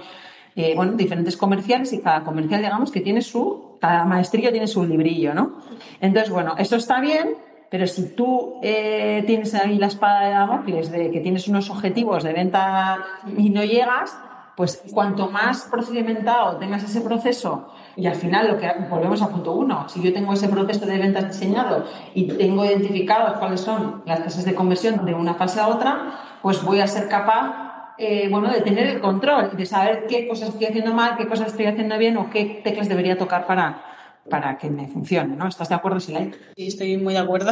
eh, 0.55 0.75
diferentes 0.95 1.35
comerciales 1.35 1.93
y 1.93 2.01
cada 2.01 2.23
comercial, 2.23 2.61
digamos, 2.61 2.91
que 2.91 3.01
tiene 3.01 3.21
su 3.21 3.71
cada 3.81 4.05
maestrillo 4.05 4.51
tiene 4.51 4.67
su 4.67 4.85
librillo, 4.85 5.33
¿no? 5.33 5.57
Entonces, 5.99 6.31
bueno, 6.31 6.53
eso 6.59 6.75
está 6.75 7.01
bien, 7.01 7.35
pero 7.71 7.87
si 7.87 8.15
tú 8.15 8.59
eh, 8.61 9.23
tienes 9.25 9.55
ahí 9.55 9.79
la 9.79 9.87
espada 9.87 10.25
de 10.25 10.31
Damocles 10.31 10.91
de 10.91 11.09
que 11.09 11.19
tienes 11.19 11.47
unos 11.47 11.69
objetivos 11.71 12.23
de 12.23 12.33
venta 12.33 12.99
y 13.35 13.49
no 13.49 13.63
llegas, 13.63 14.15
pues 14.55 14.83
cuanto 14.91 15.29
más 15.29 15.67
procedimentado 15.71 16.57
tengas 16.57 16.83
ese 16.83 17.01
proceso 17.01 17.71
y 17.95 18.07
al 18.07 18.15
final 18.15 18.47
lo 18.47 18.57
que 18.57 18.69
volvemos 18.89 19.21
a 19.21 19.29
punto 19.29 19.53
uno, 19.53 19.87
si 19.89 20.01
yo 20.01 20.13
tengo 20.13 20.33
ese 20.33 20.47
proceso 20.49 20.85
de 20.85 20.97
ventas 20.97 21.27
diseñado 21.27 21.85
y 22.13 22.27
tengo 22.27 22.65
identificado 22.65 23.39
cuáles 23.39 23.61
son 23.61 24.03
las 24.05 24.23
tasas 24.23 24.45
de 24.45 24.55
conversión 24.55 25.05
de 25.05 25.13
una 25.13 25.35
fase 25.35 25.59
a 25.59 25.67
otra, 25.67 26.39
pues 26.41 26.63
voy 26.63 26.79
a 26.79 26.87
ser 26.87 27.07
capaz 27.07 27.71
eh, 27.97 28.29
bueno, 28.29 28.51
de 28.51 28.61
tener 28.61 28.87
el 28.87 28.99
control, 28.99 29.55
de 29.55 29.65
saber 29.65 30.07
qué 30.07 30.27
cosas 30.27 30.49
estoy 30.49 30.65
haciendo 30.65 30.93
mal, 30.93 31.17
qué 31.17 31.27
cosas 31.27 31.49
estoy 31.49 31.67
haciendo 31.67 31.97
bien 31.97 32.17
o 32.17 32.29
qué 32.29 32.61
teclas 32.63 32.89
debería 32.89 33.17
tocar 33.17 33.45
para, 33.45 33.83
para 34.29 34.57
que 34.57 34.69
me 34.69 34.87
funcione, 34.87 35.35
¿no? 35.35 35.47
¿Estás 35.47 35.69
de 35.69 35.75
acuerdo, 35.75 35.99
Silay? 35.99 36.31
Sí, 36.55 36.67
estoy 36.67 36.97
muy 36.97 37.13
de 37.13 37.19
acuerdo. 37.19 37.51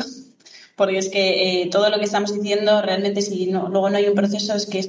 Porque 0.76 0.98
es 0.98 1.10
que 1.10 1.62
eh, 1.62 1.70
todo 1.70 1.90
lo 1.90 2.00
que 2.00 2.06
estamos 2.06 2.34
diciendo, 2.34 2.82
realmente, 2.82 3.22
si 3.22 3.52
luego 3.52 3.90
no 3.90 3.98
hay 3.98 4.08
un 4.08 4.16
proceso, 4.16 4.56
es 4.56 4.66
que 4.66 4.80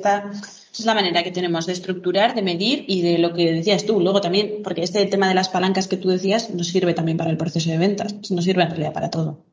esta 0.71 0.83
es 0.83 0.87
la 0.87 0.95
manera 0.95 1.23
que 1.23 1.31
tenemos 1.31 1.67
de 1.67 1.73
estructurar, 1.73 2.35
de 2.35 2.43
medir 2.43 2.85
y 2.87 3.03
de 3.03 3.19
lo 3.19 3.35
que 3.35 3.53
decías 3.53 3.85
tú. 3.85 4.01
Luego 4.01 4.21
también, 4.21 4.61
porque 4.63 4.83
este 4.83 5.05
tema 5.07 5.29
de 5.29 5.35
las 5.35 5.49
palancas 5.49 5.89
que 5.89 5.97
tú 5.97 6.09
decías 6.09 6.51
nos 6.51 6.69
sirve 6.69 6.95
también 6.95 7.19
para 7.19 7.31
el 7.31 7.37
proceso 7.37 7.71
de 7.71 7.79
ventas, 7.79 8.31
nos 8.31 8.45
sirve 8.45 8.63
en 8.63 8.71
realidad 8.71 8.93
para 8.93 9.11
todo. 9.11 9.45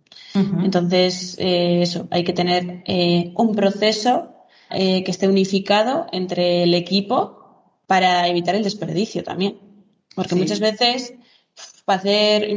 Entonces, 0.63 1.35
eh, 1.39 1.81
eso, 1.81 2.07
hay 2.11 2.23
que 2.23 2.33
tener 2.33 2.83
eh, 2.85 3.31
un 3.35 3.55
proceso 3.55 4.33
que 4.69 5.05
esté 5.07 5.27
unificado 5.29 6.07
entre 6.11 6.63
el 6.63 6.73
equipo 6.73 7.37
para 7.87 8.27
evitar 8.27 8.53
el 8.53 8.63
desperdicio 8.63 9.23
también. 9.23 9.57
Porque 10.13 10.35
muchas 10.35 10.59
veces 10.59 11.13
para 11.85 11.99
hacer, 11.99 12.49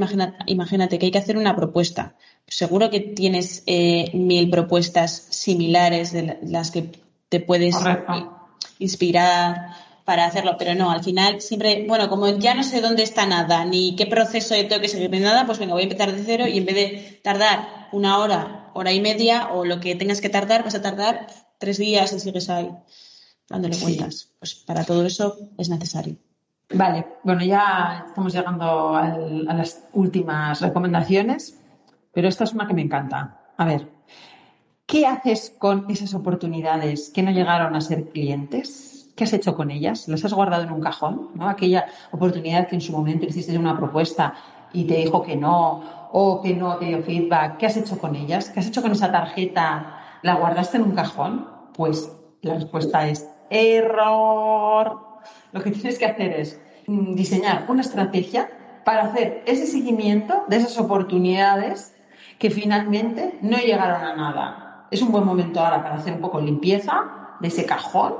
imagínate 0.46 0.98
que 0.98 1.06
hay 1.06 1.12
que 1.12 1.18
hacer 1.18 1.36
una 1.38 1.54
propuesta. 1.54 2.16
Seguro 2.46 2.90
que 2.90 2.98
tienes 2.98 3.62
eh, 3.66 4.10
mil 4.12 4.50
propuestas 4.50 5.28
similares 5.30 6.12
de 6.12 6.38
las 6.42 6.72
que 6.72 6.90
te 7.28 7.38
puedes 7.38 7.76
inspirar 8.80 9.70
para 10.04 10.24
hacerlo, 10.24 10.56
pero 10.58 10.74
no, 10.74 10.90
al 10.90 11.04
final 11.04 11.40
siempre, 11.40 11.84
bueno, 11.86 12.08
como 12.08 12.26
ya 12.26 12.54
no 12.54 12.64
sé 12.64 12.80
dónde 12.80 13.04
está 13.04 13.26
nada, 13.26 13.64
ni 13.64 13.94
qué 13.94 14.06
proceso 14.06 14.56
tengo 14.56 14.80
que 14.80 14.88
seguir 14.88 15.10
ni 15.10 15.20
nada, 15.20 15.46
pues 15.46 15.60
venga, 15.60 15.74
voy 15.74 15.82
a 15.82 15.84
empezar 15.84 16.12
de 16.12 16.24
cero 16.24 16.48
y 16.48 16.58
en 16.58 16.66
vez 16.66 16.74
de 16.74 17.20
tardar 17.22 17.88
una 17.92 18.18
hora, 18.18 18.70
hora 18.74 18.92
y 18.92 19.00
media 19.00 19.50
o 19.52 19.64
lo 19.64 19.78
que 19.78 19.94
tengas 19.94 20.20
que 20.20 20.28
tardar, 20.28 20.64
vas 20.64 20.74
a 20.74 20.82
tardar 20.82 21.28
tres 21.58 21.78
días 21.78 22.12
y 22.12 22.18
sigues 22.18 22.50
ahí 22.50 22.72
dándole 23.48 23.78
cuentas. 23.78 24.32
Pues 24.38 24.54
para 24.56 24.84
todo 24.84 25.06
eso 25.06 25.36
es 25.58 25.68
necesario. 25.68 26.16
Vale, 26.72 27.06
bueno, 27.22 27.44
ya 27.44 28.04
estamos 28.08 28.32
llegando 28.32 28.96
a 28.96 29.16
las 29.54 29.84
últimas 29.92 30.60
recomendaciones, 30.60 31.58
pero 32.12 32.28
esta 32.28 32.44
es 32.44 32.52
una 32.52 32.66
que 32.66 32.74
me 32.74 32.82
encanta. 32.82 33.52
A 33.56 33.64
ver, 33.64 33.88
¿qué 34.90 35.06
haces 35.06 35.54
con 35.56 35.88
esas 35.88 36.14
oportunidades 36.14 37.10
que 37.10 37.22
no 37.22 37.30
llegaron 37.30 37.76
a 37.76 37.80
ser 37.80 38.08
clientes? 38.08 39.08
¿Qué 39.14 39.22
has 39.22 39.32
hecho 39.32 39.54
con 39.54 39.70
ellas? 39.70 40.08
¿Las 40.08 40.24
has 40.24 40.32
guardado 40.32 40.64
en 40.64 40.72
un 40.72 40.80
cajón? 40.80 41.28
¿no? 41.34 41.48
Aquella 41.48 41.86
oportunidad 42.10 42.66
que 42.66 42.74
en 42.74 42.80
su 42.80 42.90
momento 42.90 43.24
hiciste 43.24 43.56
una 43.56 43.76
propuesta 43.76 44.34
y 44.72 44.84
te 44.84 44.96
dijo 44.96 45.22
que 45.22 45.36
no, 45.36 46.08
o 46.10 46.42
que 46.42 46.54
no 46.54 46.76
te 46.78 46.86
dio 46.86 47.02
feedback. 47.02 47.58
¿Qué 47.58 47.66
has 47.66 47.76
hecho 47.76 47.98
con 47.98 48.16
ellas? 48.16 48.50
¿Qué 48.50 48.58
has 48.58 48.66
hecho 48.66 48.82
con 48.82 48.90
esa 48.90 49.12
tarjeta? 49.12 50.00
¿La 50.22 50.34
guardaste 50.34 50.78
en 50.78 50.82
un 50.82 50.92
cajón? 50.92 51.46
Pues 51.74 52.10
la 52.42 52.54
respuesta 52.54 53.06
es 53.06 53.28
error. 53.48 55.00
Lo 55.52 55.62
que 55.62 55.70
tienes 55.70 56.00
que 56.00 56.06
hacer 56.06 56.32
es 56.32 56.60
diseñar 56.88 57.66
una 57.68 57.82
estrategia 57.82 58.50
para 58.84 59.04
hacer 59.04 59.44
ese 59.46 59.68
seguimiento 59.68 60.46
de 60.48 60.56
esas 60.56 60.78
oportunidades 60.78 61.94
que 62.40 62.50
finalmente 62.50 63.38
no 63.40 63.58
llegaron 63.58 64.02
a 64.02 64.16
nada. 64.16 64.69
Es 64.90 65.02
un 65.02 65.12
buen 65.12 65.24
momento 65.24 65.60
ahora 65.60 65.82
para 65.82 65.96
hacer 65.96 66.14
un 66.14 66.20
poco 66.20 66.40
limpieza 66.40 67.36
de 67.40 67.48
ese 67.48 67.64
cajón, 67.64 68.14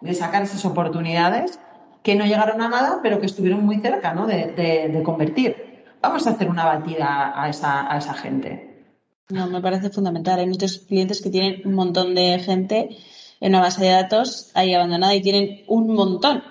de 0.00 0.14
sacar 0.14 0.42
esas 0.42 0.64
oportunidades 0.64 1.58
que 2.02 2.14
no 2.14 2.24
llegaron 2.24 2.60
a 2.60 2.68
nada, 2.68 3.00
pero 3.02 3.20
que 3.20 3.26
estuvieron 3.26 3.64
muy 3.64 3.80
cerca 3.80 4.14
¿no? 4.14 4.26
de, 4.26 5.02
convertir. 5.04 5.84
Vamos 6.00 6.26
a 6.26 6.30
hacer 6.30 6.48
una 6.48 6.64
batida 6.64 7.32
a 7.34 7.48
esa, 7.48 7.92
a 7.92 7.98
esa 7.98 8.14
gente. 8.14 8.86
No, 9.28 9.48
me 9.48 9.60
parece 9.60 9.90
fundamental. 9.90 10.38
Hay 10.38 10.46
muchos 10.46 10.78
clientes 10.78 11.20
que 11.20 11.30
tienen 11.30 11.62
un 11.64 11.74
montón 11.74 12.14
de 12.14 12.38
gente 12.38 12.96
en 13.40 13.52
una 13.52 13.60
base 13.60 13.84
de 13.84 13.90
datos 13.90 14.50
ahí 14.54 14.72
abandonada 14.72 15.14
y 15.14 15.22
tienen 15.22 15.64
un 15.66 15.94
montón. 15.94 16.42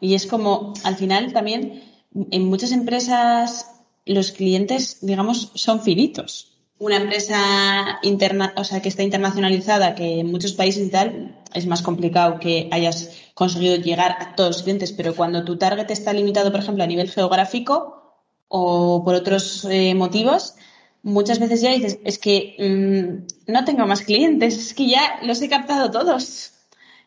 Y 0.00 0.14
es 0.14 0.26
como, 0.26 0.72
al 0.84 0.96
final 0.96 1.32
también, 1.32 1.82
en 2.14 2.48
muchas 2.48 2.72
empresas 2.72 3.82
los 4.06 4.32
clientes, 4.32 4.98
digamos, 5.02 5.52
son 5.54 5.80
finitos. 5.80 6.59
Una 6.80 6.96
empresa 6.96 7.98
interna, 8.00 8.54
o 8.56 8.64
sea, 8.64 8.80
que 8.80 8.88
está 8.88 9.02
internacionalizada, 9.02 9.94
que 9.94 10.20
en 10.20 10.30
muchos 10.32 10.54
países 10.54 10.86
y 10.86 10.90
tal, 10.90 11.36
es 11.52 11.66
más 11.66 11.82
complicado 11.82 12.40
que 12.40 12.70
hayas 12.72 13.10
conseguido 13.34 13.76
llegar 13.76 14.16
a 14.18 14.34
todos 14.34 14.56
los 14.56 14.62
clientes, 14.62 14.90
pero 14.92 15.14
cuando 15.14 15.44
tu 15.44 15.58
target 15.58 15.90
está 15.90 16.14
limitado, 16.14 16.50
por 16.50 16.60
ejemplo, 16.60 16.82
a 16.82 16.86
nivel 16.86 17.10
geográfico 17.10 18.14
o 18.48 19.04
por 19.04 19.14
otros 19.14 19.66
eh, 19.70 19.94
motivos, 19.94 20.54
muchas 21.02 21.38
veces 21.38 21.60
ya 21.60 21.70
dices, 21.70 21.98
es 22.02 22.18
que 22.18 22.56
mm, 22.58 23.52
no 23.52 23.64
tengo 23.66 23.86
más 23.86 24.00
clientes, 24.00 24.56
es 24.56 24.72
que 24.72 24.88
ya 24.88 25.18
los 25.22 25.42
he 25.42 25.50
captado 25.50 25.90
todos. 25.90 26.52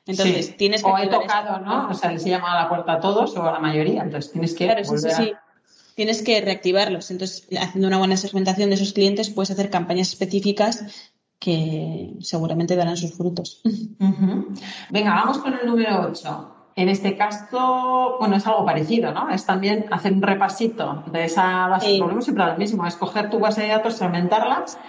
Entonces, 0.05 0.55
tienes 0.55 0.83
que... 0.83 0.91
O 0.91 0.97
he 0.99 1.07
tocado, 1.07 1.61
¿no? 1.61 1.89
O 1.89 1.93
sea, 1.95 2.11
les 2.11 2.23
he 2.27 2.29
llamado 2.29 2.59
a 2.59 2.61
la 2.63 2.69
puerta 2.69 2.93
a 2.93 2.99
todos 2.99 3.35
o 3.37 3.43
a 3.43 3.53
la 3.53 3.59
mayoría, 3.59 4.03
entonces 4.03 4.31
tienes 4.31 4.53
que... 4.53 4.65
Claro, 4.65 4.83
sí, 4.83 5.09
sí, 5.09 5.33
Tienes 5.95 6.21
que 6.21 6.41
reactivarlos. 6.41 7.11
Entonces, 7.11 7.47
haciendo 7.59 7.87
una 7.87 7.97
buena 7.97 8.17
segmentación 8.17 8.69
de 8.69 8.75
esos 8.75 8.93
clientes, 8.93 9.29
puedes 9.29 9.51
hacer 9.51 9.69
campañas 9.69 10.09
específicas 10.09 11.11
que 11.39 12.13
seguramente 12.21 12.75
darán 12.75 12.97
sus 12.97 13.13
frutos. 13.13 13.61
Venga, 14.89 15.13
vamos 15.13 15.39
con 15.39 15.53
el 15.53 15.67
número 15.67 16.07
8. 16.09 16.53
En 16.75 16.89
este 16.89 17.15
caso, 17.15 18.15
bueno, 18.19 18.37
es 18.37 18.47
algo 18.47 18.65
parecido, 18.65 19.11
¿no? 19.11 19.29
Es 19.29 19.45
también 19.45 19.85
hacer 19.91 20.13
un 20.13 20.21
repasito 20.21 21.03
de 21.11 21.25
esa 21.25 21.67
base. 21.67 21.91
de 21.91 21.99
Volvemos 21.99 22.23
siempre 22.23 22.43
a 22.45 22.53
lo 22.53 22.57
mismo, 22.57 22.85
es 22.87 22.95
coger 22.95 23.29
tu 23.29 23.39
base 23.39 23.61
de 23.61 23.67
datos, 23.67 23.95
segmentarlas 23.95 24.79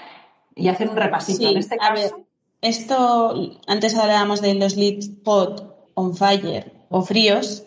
y 0.54 0.68
hacer 0.68 0.88
un 0.88 0.96
repasito. 0.96 1.46
en 1.46 1.58
este 1.58 1.76
caso. 1.76 2.24
esto, 2.62 3.58
antes 3.66 3.96
hablábamos 3.96 4.40
de 4.40 4.54
los 4.54 4.76
leads 4.76 5.10
hot, 5.24 5.90
on 5.94 6.16
fire 6.16 6.72
o 6.88 7.02
fríos. 7.02 7.64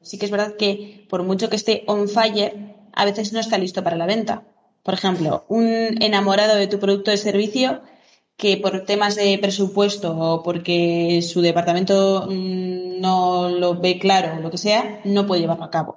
Sí 0.00 0.18
que 0.18 0.24
es 0.24 0.30
verdad 0.30 0.54
que 0.56 1.06
por 1.10 1.22
mucho 1.24 1.50
que 1.50 1.56
esté 1.56 1.84
on 1.86 2.08
fire, 2.08 2.69
a 3.00 3.06
veces 3.06 3.32
no 3.32 3.40
está 3.40 3.56
listo 3.56 3.82
para 3.82 3.96
la 3.96 4.04
venta. 4.04 4.42
Por 4.82 4.92
ejemplo, 4.92 5.46
un 5.48 5.66
enamorado 6.02 6.56
de 6.56 6.66
tu 6.66 6.78
producto 6.78 7.10
o 7.10 7.16
servicio 7.16 7.80
que 8.36 8.58
por 8.58 8.84
temas 8.84 9.16
de 9.16 9.38
presupuesto 9.38 10.16
o 10.16 10.42
porque 10.42 11.22
su 11.22 11.40
departamento 11.40 12.26
mm, 12.28 13.00
no 13.00 13.48
lo 13.48 13.80
ve 13.80 13.98
claro 13.98 14.36
o 14.36 14.40
lo 14.40 14.50
que 14.50 14.58
sea, 14.58 15.00
no 15.04 15.26
puede 15.26 15.40
llevarlo 15.40 15.64
a 15.64 15.70
cabo. 15.70 15.96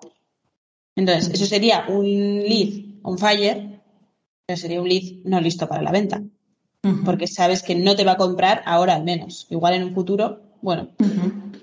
Entonces, 0.96 1.34
eso 1.34 1.46
sería 1.46 1.86
un 1.90 2.44
lead 2.50 3.02
on 3.04 3.18
fire, 3.18 3.82
pero 4.46 4.58
sería 4.58 4.82
un 4.82 4.88
lead 4.88 5.26
no 5.26 5.42
listo 5.42 5.68
para 5.68 5.82
la 5.82 5.92
venta. 5.92 6.22
Porque 7.06 7.28
sabes 7.28 7.64
que 7.64 7.76
no 7.76 7.96
te 7.96 8.04
va 8.04 8.14
a 8.14 8.18
comprar 8.18 8.62
ahora 8.66 8.96
al 8.96 9.04
menos. 9.04 9.48
Igual 9.50 9.74
en 9.74 9.84
un 9.84 9.94
futuro, 9.94 10.42
bueno. 10.62 10.90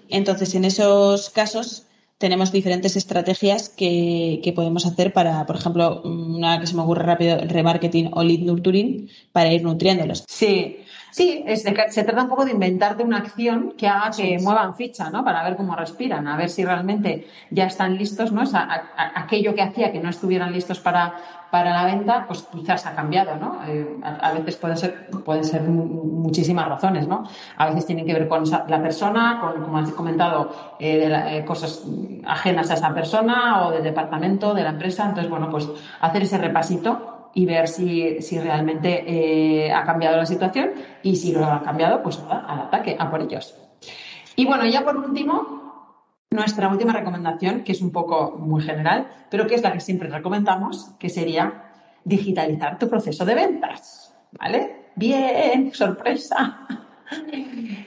Entonces, 0.09 0.55
en 0.55 0.64
esos 0.64 1.29
casos, 1.29 1.87
tenemos 2.21 2.53
diferentes 2.53 2.97
estrategias 2.97 3.71
que, 3.71 4.41
que, 4.45 4.53
podemos 4.53 4.85
hacer 4.85 5.13
para, 5.15 5.47
por 5.47 5.57
ejemplo, 5.57 6.03
una 6.05 6.61
que 6.61 6.67
se 6.67 6.77
me 6.77 6.83
ocurre 6.83 7.03
rápido, 7.03 7.39
remarketing 7.49 8.11
o 8.13 8.23
lead 8.23 8.41
nurturing, 8.41 9.09
para 9.33 9.51
ir 9.51 9.63
nutriéndolos. 9.63 10.25
Sí, 10.29 10.85
Sí, 11.13 11.45
se 11.49 12.05
trata 12.05 12.23
un 12.23 12.29
poco 12.29 12.45
de 12.45 12.53
inventarte 12.53 13.03
una 13.03 13.19
acción 13.19 13.75
que 13.77 13.89
haga 13.89 14.13
que 14.17 14.39
muevan 14.39 14.77
ficha, 14.77 15.11
¿no? 15.11 15.25
Para 15.25 15.43
ver 15.43 15.57
cómo 15.57 15.75
respiran, 15.75 16.29
a 16.29 16.37
ver 16.37 16.49
si 16.49 16.65
realmente 16.65 17.27
ya 17.51 17.67
están 17.67 17.99
listos, 17.99 18.31
¿no? 18.31 18.43
aquello 19.17 19.55
que 19.55 19.63
hacía 19.63 19.91
que 19.91 19.99
no 19.99 20.09
estuvieran 20.09 20.53
listos 20.53 20.79
para, 20.79 21.17
para 21.51 21.73
la 21.73 21.85
venta, 21.85 22.25
pues 22.27 22.43
quizás 22.43 22.87
ha 22.87 22.95
cambiado, 22.95 23.35
¿no? 23.37 23.61
Eh, 23.67 23.99
a, 24.03 24.33
veces 24.33 24.57
pueden 24.57 24.77
ser, 24.77 25.09
pueden 25.25 25.45
ser 25.45 25.63
muchísimas 25.63 26.69
razones, 26.69 27.09
¿no? 27.09 27.25
A 27.57 27.67
veces 27.67 27.87
tienen 27.87 28.07
que 28.07 28.15
ver 28.15 28.29
con 28.29 28.45
la 28.49 28.83
persona, 28.83 29.39
con, 29.41 29.63
como 29.63 29.79
has 29.79 29.91
comentado, 29.93 30.77
eh, 30.79 31.11
eh, 31.11 31.45
cosas 31.45 31.85
ajenas 32.25 32.71
a 32.71 32.75
esa 32.75 32.95
persona 32.95 33.67
o 33.67 33.73
del 33.73 33.83
departamento, 33.83 34.55
de 34.55 34.63
la 34.63 34.71
empresa. 34.71 35.05
Entonces, 35.05 35.29
bueno, 35.29 35.51
pues 35.51 35.69
hacer 36.01 36.23
ese 36.23 36.39
repasito 36.39 37.31
y 37.35 37.47
ver 37.47 37.69
si, 37.69 38.23
si 38.23 38.39
realmente 38.39 39.73
ha 39.73 39.85
cambiado 39.85 40.17
la 40.17 40.27
situación 40.27 40.71
y 41.03 41.17
si 41.17 41.33
lo 41.33 41.45
ha 41.45 41.63
cambiado, 41.63 42.03
pues 42.03 42.21
nada, 42.23 42.45
al 42.47 42.61
ataque, 42.61 42.97
a 42.99 43.11
por 43.11 43.23
ellos. 43.23 43.57
Y 44.37 44.47
bueno, 44.47 44.67
ya 44.67 44.85
por 44.85 44.97
último, 44.97 45.60
nuestra 46.31 46.69
última 46.69 46.93
recomendación, 46.93 47.64
que 47.64 47.73
es 47.73 47.83
un 47.83 47.90
poco 47.90 48.37
muy 48.38 48.62
general, 48.62 49.09
pero 49.31 49.47
que 49.47 49.57
es 49.57 49.62
la 49.62 49.73
que 49.73 49.81
siempre 49.81 50.09
recomendamos, 50.09 50.93
que 50.99 51.09
sería 51.09 51.64
digitalizar 52.05 52.79
tu 52.79 52.88
proceso 52.88 53.25
de 53.25 53.35
ventas. 53.35 54.14
¿Vale? 54.38 54.90
Bien, 54.95 55.73
sorpresa. 55.75 56.66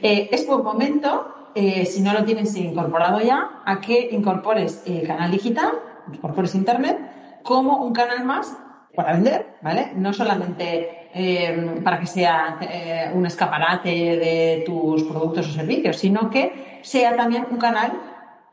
Eh, 0.02 0.28
es 0.34 0.46
buen 0.46 0.62
momento, 0.64 1.50
eh, 1.56 1.86
si 1.86 2.02
no 2.02 2.12
lo 2.12 2.26
tienes 2.26 2.58
incorporado 2.58 3.22
ya, 3.22 3.62
a 3.64 3.80
que 3.80 4.10
incorpores 4.12 4.84
el 4.86 5.08
canal 5.08 5.32
digital, 5.32 5.72
incorpores 6.12 6.56
Internet, 6.56 7.00
como 7.42 7.86
un 7.86 7.94
canal 7.94 8.26
más 8.26 8.58
para 8.94 9.14
vender, 9.14 9.56
¿vale? 9.62 9.94
No 9.96 10.12
solamente 10.12 11.10
eh, 11.14 11.80
para 11.84 12.00
que 12.00 12.06
sea 12.06 12.58
eh, 12.62 13.12
un 13.14 13.26
escaparate 13.26 13.90
de 13.90 14.64
tus 14.66 15.04
productos 15.04 15.48
o 15.48 15.52
servicios, 15.54 15.98
sino 15.98 16.30
que 16.30 16.80
sea 16.82 17.16
también 17.16 17.48
un 17.50 17.58
canal 17.58 17.94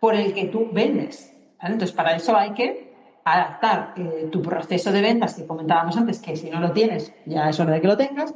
por 0.01 0.15
el 0.15 0.35
que 0.35 0.47
tú 0.47 0.71
vendes. 0.73 1.33
Entonces, 1.61 1.93
para 1.93 2.17
eso 2.17 2.37
hay 2.37 2.53
que 2.53 2.91
adaptar 3.25 3.95
eh, 3.97 4.29
tu 4.33 4.41
proceso 4.41 4.91
de 4.91 5.03
ventas 5.03 5.35
que 5.35 5.47
comentábamos 5.47 5.97
antes, 5.97 6.19
que 6.19 6.35
si 6.37 6.51
no 6.51 6.59
lo 6.59 6.73
tienes, 6.73 7.13
ya 7.27 7.51
es 7.51 7.61
hora 7.61 7.75
de 7.75 7.81
que 7.83 7.87
lo 7.87 7.97
tengas. 7.97 8.35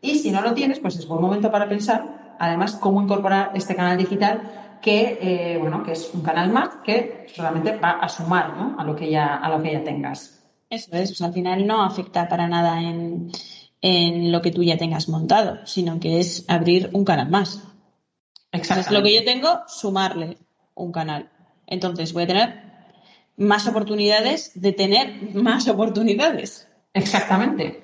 Y 0.00 0.20
si 0.20 0.30
no 0.30 0.40
lo 0.40 0.54
tienes, 0.54 0.78
pues 0.78 0.96
es 0.96 1.06
buen 1.06 1.20
momento 1.20 1.50
para 1.50 1.68
pensar, 1.68 2.36
además, 2.38 2.76
cómo 2.76 3.02
incorporar 3.02 3.50
este 3.54 3.74
canal 3.74 3.98
digital 3.98 4.78
que, 4.80 5.58
bueno, 5.60 5.82
que 5.82 5.92
es 5.92 6.10
un 6.14 6.22
canal 6.22 6.50
más 6.50 6.70
que 6.84 7.26
solamente 7.34 7.76
va 7.76 7.98
a 8.00 8.08
sumar 8.08 8.54
a, 8.78 8.82
lo 8.82 8.96
que 8.96 9.10
ya, 9.10 9.36
a 9.36 9.50
lo 9.50 9.62
que 9.62 9.72
ya 9.72 9.84
tengas. 9.84 10.42
Eso 10.70 10.90
es, 10.92 11.20
al 11.20 11.34
final 11.34 11.66
no 11.66 11.82
afecta 11.82 12.28
para 12.28 12.48
nada 12.48 12.80
en, 12.80 13.30
lo 14.32 14.40
que 14.40 14.52
tú 14.52 14.62
ya 14.62 14.78
tengas 14.78 15.08
montado, 15.08 15.66
sino 15.66 16.00
que 16.00 16.20
es 16.20 16.44
abrir 16.48 16.88
un 16.92 17.04
canal 17.04 17.28
más. 17.28 17.62
Exacto. 18.52 18.94
lo 18.94 19.02
que 19.02 19.14
yo 19.14 19.24
tengo, 19.24 19.60
sumarle 19.66 20.38
un 20.74 20.92
canal. 20.92 21.30
Entonces 21.66 22.12
voy 22.12 22.24
a 22.24 22.26
tener 22.26 22.62
más 23.36 23.66
oportunidades 23.66 24.52
de 24.60 24.72
tener 24.72 25.34
más 25.34 25.68
oportunidades. 25.68 26.68
Exactamente. 26.92 27.82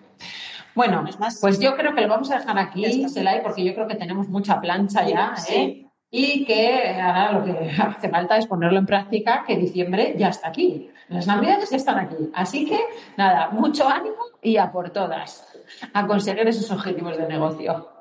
Bueno, 0.75 1.05
pues 1.41 1.59
yo 1.59 1.75
creo 1.75 1.95
que 1.95 2.03
lo 2.03 2.09
vamos 2.09 2.31
a 2.31 2.39
dejar 2.39 2.59
aquí, 2.59 3.09
Selay, 3.09 3.43
porque 3.43 3.65
yo 3.65 3.75
creo 3.75 3.89
que 3.89 3.95
tenemos 3.95 4.29
mucha 4.29 4.61
plancha 4.61 5.09
ya, 5.09 5.35
¿eh? 5.49 5.87
Y 6.11 6.45
que 6.45 7.01
ahora 7.01 7.33
lo 7.33 7.45
que 7.45 7.71
hace 7.83 8.11
falta 8.11 8.37
es 8.37 8.47
ponerlo 8.47 8.79
en 8.79 8.87
práctica, 8.87 9.45
que 9.47 9.57
diciembre 9.57 10.15
ya 10.19 10.29
está 10.29 10.49
aquí. 10.49 10.91
Las 11.09 11.27
navidades 11.27 11.71
ya 11.71 11.79
están 11.79 11.99
aquí. 11.99 12.31
Así 12.35 12.67
que, 12.67 12.79
nada, 13.17 13.49
mucho 13.51 13.89
ánimo 13.89 14.17
y 14.43 14.59
a 14.59 14.71
por 14.71 14.91
todas, 14.91 15.59
a 15.95 16.07
conseguir 16.07 16.47
esos 16.47 16.71
objetivos 16.71 17.17
de 17.17 17.27
negocio. 17.27 17.96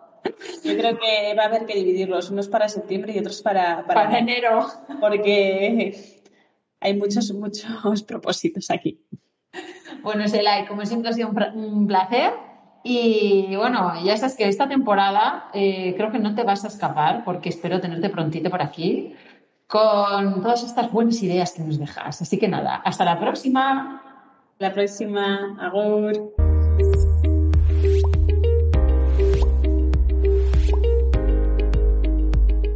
Yo 0.63 0.75
creo 0.77 0.97
que 0.97 1.35
va 1.38 1.43
a 1.43 1.45
haber 1.47 1.65
que 1.65 1.75
dividirlos, 1.75 2.29
unos 2.29 2.47
para 2.47 2.69
septiembre 2.69 3.13
y 3.13 3.19
otros 3.19 3.41
para, 3.41 3.85
para, 3.85 4.17
enero, 4.17 4.67
porque 4.99 6.21
hay 6.79 6.93
muchos, 6.97 7.31
muchos 7.33 8.03
propósitos 8.07 8.71
aquí. 8.71 8.99
Bueno, 10.01 10.27
Selay, 10.27 10.65
como 10.65 10.85
siempre 10.85 11.09
ha 11.09 11.13
sido 11.13 11.29
un 11.29 11.88
placer. 11.88 12.33
Y 12.88 13.55
bueno, 13.55 13.93
ya 14.03 14.15
sabes 14.15 14.35
que 14.35 14.47
esta 14.47 14.67
temporada 14.67 15.49
eh, 15.53 15.95
creo 15.97 16.11
que 16.11 16.19
no 16.19 16.35
te 16.35 16.43
vas 16.43 16.63
a 16.65 16.67
escapar 16.67 17.23
porque 17.25 17.49
espero 17.49 17.81
tenerte 17.81 18.09
prontito 18.09 18.51
por 18.51 18.61
aquí 18.61 19.15
con 19.67 20.43
todas 20.43 20.63
estas 20.63 20.91
buenas 20.91 21.21
ideas 21.23 21.53
que 21.53 21.63
nos 21.63 21.79
dejas. 21.79 22.21
Así 22.21 22.38
que 22.38 22.47
nada, 22.47 22.75
hasta 22.75 23.03
la 23.03 23.19
próxima. 23.19 24.03
La 24.59 24.71
próxima, 24.71 25.57
Agur. 25.59 26.35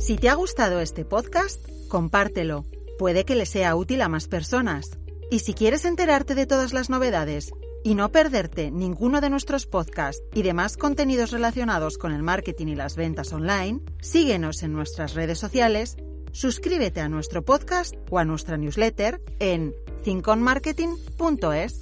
Si 0.10 0.17
te 0.17 0.28
ha 0.28 0.34
gustado 0.34 0.80
este 0.80 1.06
podcast, 1.06 1.63
compártelo. 1.88 2.65
Puede 2.98 3.26
que 3.26 3.36
le 3.36 3.45
sea 3.45 3.76
útil 3.76 4.02
a 4.02 4.10
más 4.10 4.28
personas. 4.28 4.98
Y 5.30 5.38
si 5.38 5.54
quieres 5.54 5.86
enterarte 5.86 6.34
de 6.34 6.48
todas 6.48 6.74
las 6.74 6.89
novedades 6.89 7.52
y 7.84 7.93
no 7.93 8.12
perderte 8.12 8.72
ninguno 8.72 9.22
de 9.22 9.30
nuestros 9.30 9.67
podcasts 9.67 10.24
y 10.34 10.41
demás 10.41 10.78
contenidos 10.78 11.30
relacionados 11.30 12.00
con 12.00 12.12
el 12.12 12.24
marketing 12.24 12.69
y 12.69 12.76
las 12.76 12.95
ventas 12.95 13.32
online, 13.34 13.82
síguenos 14.02 14.63
en 14.63 14.74
nuestras 14.74 15.13
redes 15.13 15.38
sociales 15.38 15.95
Suscríbete 16.32 17.02
a 17.02 17.10
nuestro 17.10 17.45
podcast 17.45 17.93
o 18.10 18.17
a 18.17 18.26
nuestra 18.26 18.58
newsletter 18.58 19.22
en 19.38 19.76
thinkonmarketing.es. 20.04 21.82